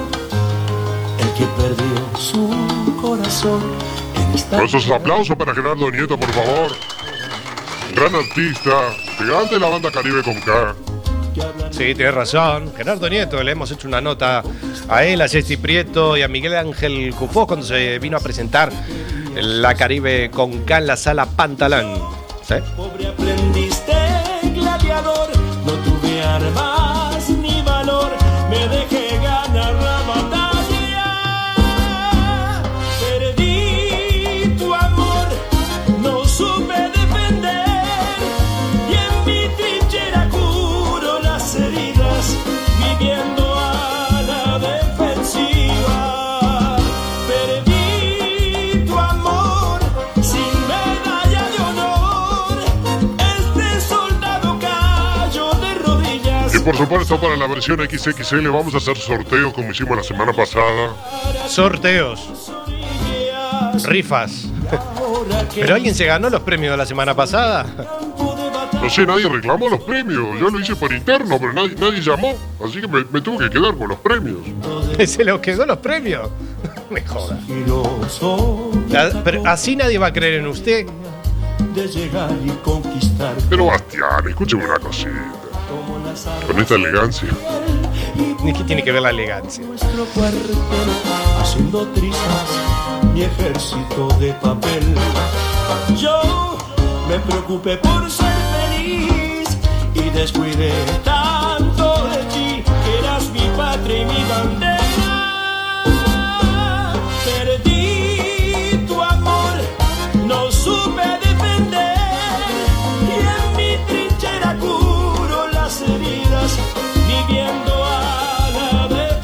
el 1.17 1.33
que 1.33 1.45
perdió 1.55 2.17
su 2.17 2.49
corazón 3.01 3.61
esos 4.65 4.91
aplausos 4.91 5.35
para 5.37 5.55
Gerardo 5.55 5.89
Nieto, 5.89 6.17
por 6.17 6.29
favor. 6.31 6.71
Gran 7.95 8.15
artista, 8.15 8.93
gigante 9.17 9.55
de 9.55 9.59
la 9.61 9.69
banda 9.69 9.89
Caribe 9.91 10.21
con 10.23 10.35
K. 10.41 10.75
Sí, 11.71 11.95
tienes 11.95 12.13
razón. 12.13 12.73
Gerardo 12.75 13.09
Nieto, 13.09 13.41
le 13.41 13.53
hemos 13.53 13.71
hecho 13.71 13.87
una 13.87 14.01
nota 14.01 14.43
a 14.89 15.05
él, 15.05 15.21
a 15.21 15.29
Jessy 15.29 15.55
Prieto 15.55 16.17
y 16.17 16.21
a 16.21 16.27
Miguel 16.27 16.55
Ángel 16.57 17.13
Cufó 17.17 17.47
cuando 17.47 17.65
se 17.65 17.97
vino 17.99 18.17
a 18.17 18.19
presentar 18.19 18.71
la 19.35 19.73
Caribe 19.75 20.29
con 20.31 20.65
K 20.65 20.79
en 20.79 20.87
la 20.87 20.97
sala 20.97 21.25
Pantalán. 21.25 21.93
¿Sí? 22.45 22.55
pobre 22.75 23.07
aprendiz 23.07 23.85
de 23.85 24.49
gladiador. 24.49 25.29
No 25.65 25.71
tuve 25.71 26.21
armas 26.23 26.78
me 28.49 28.67
dejé 28.67 29.17
ganar 29.19 29.73
la 29.75 30.01
batalla. 30.07 30.38
Por 56.69 56.77
supuesto, 56.77 57.19
para 57.19 57.35
la 57.35 57.47
versión 57.47 57.79
XXL 57.79 58.47
vamos 58.49 58.75
a 58.75 58.77
hacer 58.77 58.95
sorteos 58.95 59.51
como 59.55 59.71
hicimos 59.71 59.97
la 59.97 60.03
semana 60.03 60.31
pasada. 60.31 60.93
Sorteos. 61.47 62.51
Rifas. 63.85 64.45
¿Pero 65.55 65.73
alguien 65.73 65.95
se 65.95 66.05
ganó 66.05 66.29
los 66.29 66.41
premios 66.41 66.69
de 66.69 66.77
la 66.77 66.85
semana 66.85 67.15
pasada? 67.15 67.65
No 68.71 68.87
sé, 68.87 69.03
nadie 69.03 69.27
reclamó 69.27 69.67
los 69.67 69.81
premios. 69.81 70.39
Yo 70.39 70.51
lo 70.51 70.59
hice 70.59 70.75
por 70.75 70.93
interno, 70.93 71.39
pero 71.39 71.53
nadie, 71.53 71.73
nadie 71.75 72.01
llamó. 72.01 72.35
Así 72.63 72.81
que 72.81 72.87
me, 72.87 73.03
me 73.11 73.19
tuve 73.19 73.49
que 73.49 73.49
quedar 73.49 73.75
con 73.75 73.87
los 73.87 73.97
premios. 73.97 74.37
¿Se 75.09 75.23
los 75.23 75.39
quedó 75.39 75.65
los 75.65 75.79
premios? 75.79 76.29
Me 76.91 77.01
joda. 77.01 77.39
Pero 79.23 79.43
así 79.47 79.75
nadie 79.75 79.97
va 79.97 80.07
a 80.07 80.13
creer 80.13 80.35
en 80.35 80.47
usted. 80.47 80.85
Pero 83.49 83.65
Bastián, 83.65 84.27
escúcheme 84.27 84.65
una 84.65 84.77
cosita. 84.77 85.38
Con 86.47 86.59
esta 86.59 86.75
elegancia. 86.75 87.29
Ni 88.43 88.53
que 88.53 88.63
tiene 88.63 88.83
que 88.83 88.91
ver 88.91 89.01
la 89.01 89.11
elegancia. 89.11 89.63
Nuestro 89.65 90.05
cuartel 90.13 90.57
haciendo 91.39 91.87
trizas 91.89 92.49
mi 93.13 93.23
ejército 93.23 94.07
de 94.19 94.33
papel. 94.33 94.83
Yo 95.97 96.57
me 97.07 97.19
preocupé 97.19 97.77
por 97.77 98.09
ser 98.11 98.33
feliz 98.51 99.57
y 99.95 100.09
descuidé 100.09 100.73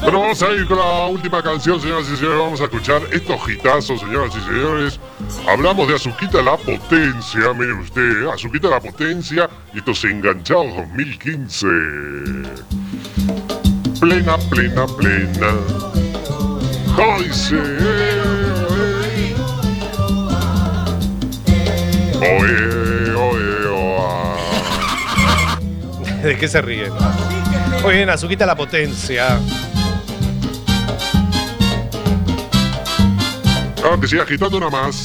Pero 0.06 0.20
vamos 0.20 0.40
a 0.40 0.52
ir 0.52 0.64
con 0.66 0.78
la 0.78 1.06
última 1.06 1.42
canción, 1.42 1.80
señoras 1.80 2.08
y 2.08 2.16
señores. 2.16 2.38
Vamos 2.38 2.60
a 2.60 2.64
escuchar 2.64 3.02
estos 3.10 3.40
hitazos, 3.50 3.98
señoras 3.98 4.32
y 4.36 4.40
señores. 4.40 5.00
Hablamos 5.48 5.88
de 5.88 5.96
Azuquita 5.96 6.40
la 6.42 6.56
Potencia, 6.56 7.52
mire 7.52 7.72
usted, 7.72 8.24
Azuquita 8.28 8.68
la 8.68 8.78
Potencia 8.78 9.50
y 9.74 9.78
estos 9.78 10.04
enganchados 10.04 10.76
2015. 10.76 11.66
Plena, 14.00 14.38
plena, 14.48 14.86
plena. 14.86 15.54
¿Cómo 16.94 17.20
dice? 17.20 17.56
Oe, 22.20 23.12
oe, 23.12 23.66
oa. 23.72 24.36
¿De 26.22 26.38
qué 26.38 26.46
se 26.46 26.62
ríen? 26.62 26.92
Muy 27.82 27.96
bien, 27.96 28.08
Azuquita 28.08 28.46
la 28.46 28.54
potencia. 28.54 29.40
Ah, 33.88 33.96
que 34.00 34.08
siga 34.08 34.24
agitando 34.24 34.56
una 34.56 34.68
más. 34.68 34.96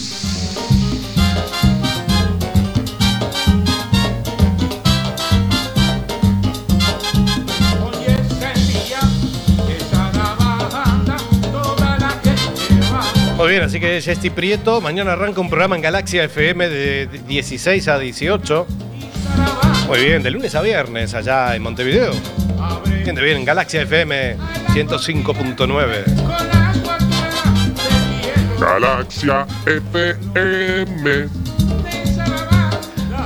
Muy 13.38 13.51
bien, 13.51 13.63
así 13.63 13.79
que 13.79 14.01
Jesti 14.01 14.32
Prieto, 14.32 14.82
mañana 14.82 15.13
arranca 15.13 15.41
un 15.41 15.49
programa 15.49 15.75
en 15.75 15.84
Galaxia 15.84 16.23
FM 16.23 16.67
de 16.67 17.07
16 17.27 17.88
a 17.88 17.99
18. 17.99 18.65
Muy 19.88 19.99
bien, 19.99 20.23
de 20.23 20.32
lunes 20.32 20.55
a 20.55 20.61
viernes 20.61 21.13
allá 21.13 21.55
en 21.55 21.61
Montevideo. 21.61 22.13
Bien, 23.03 23.13
de 23.13 23.21
bien, 23.21 23.38
en 23.38 23.45
Galaxia 23.45 23.84
FM 23.84 24.38
105.9. 24.73 26.50
Galaxia 28.62 29.47
FM. 29.66 31.28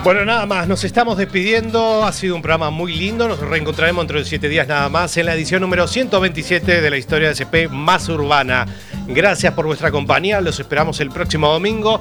Bueno, 0.02 0.24
nada 0.24 0.46
más, 0.46 0.66
nos 0.66 0.86
estamos 0.86 1.18
despidiendo. 1.18 2.06
Ha 2.06 2.14
sido 2.14 2.38
un 2.38 2.42
programa 2.42 2.70
muy 2.70 2.96
lindo. 2.96 3.28
Nos 3.28 3.42
reencontraremos 3.42 4.04
dentro 4.04 4.20
de 4.20 4.24
siete 4.24 4.48
días 4.48 4.66
nada 4.66 4.88
más 4.88 5.18
en 5.18 5.26
la 5.26 5.34
edición 5.34 5.60
número 5.60 5.90
127 5.90 6.80
de 6.80 6.90
la 6.90 6.96
historia 6.96 7.28
de 7.28 7.34
SP 7.36 7.68
más 7.68 8.08
urbana. 8.08 8.66
Gracias 9.08 9.54
por 9.54 9.66
vuestra 9.66 9.92
compañía. 9.92 10.40
Los 10.40 10.58
esperamos 10.62 11.02
el 11.02 11.10
próximo 11.10 11.52
domingo. 11.52 12.00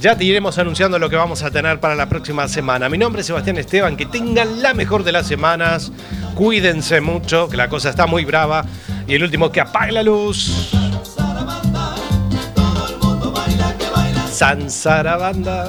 Ya 0.00 0.16
te 0.16 0.22
iremos 0.22 0.56
anunciando 0.58 1.00
lo 1.00 1.10
que 1.10 1.16
vamos 1.16 1.42
a 1.42 1.50
tener 1.50 1.80
para 1.80 1.96
la 1.96 2.08
próxima 2.08 2.46
semana. 2.46 2.88
Mi 2.88 2.98
nombre 2.98 3.22
es 3.22 3.26
Sebastián 3.26 3.56
Esteban. 3.56 3.96
Que 3.96 4.06
tengan 4.06 4.62
la 4.62 4.74
mejor 4.74 5.02
de 5.02 5.10
las 5.10 5.26
semanas. 5.26 5.90
Cuídense 6.36 7.00
mucho, 7.00 7.48
que 7.48 7.56
la 7.56 7.68
cosa 7.68 7.90
está 7.90 8.06
muy 8.06 8.24
brava. 8.24 8.64
Y 9.08 9.16
el 9.16 9.24
último, 9.24 9.50
que 9.50 9.60
apague 9.60 9.90
la 9.90 10.04
luz. 10.04 10.70
Sansarabanda. 14.36 15.66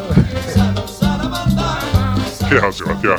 ¿Qué 2.49 2.57
hace, 2.57 2.79
Sebastián? 2.79 3.17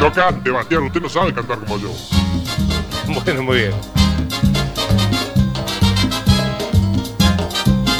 No 0.00 0.12
cante, 0.12 0.50
Sebastián. 0.50 0.82
Usted 0.82 1.00
no 1.00 1.08
sabe 1.08 1.32
cantar 1.32 1.60
como 1.60 1.78
yo. 1.78 1.92
Bueno, 3.06 3.42
muy 3.44 3.56
bien. 3.58 3.95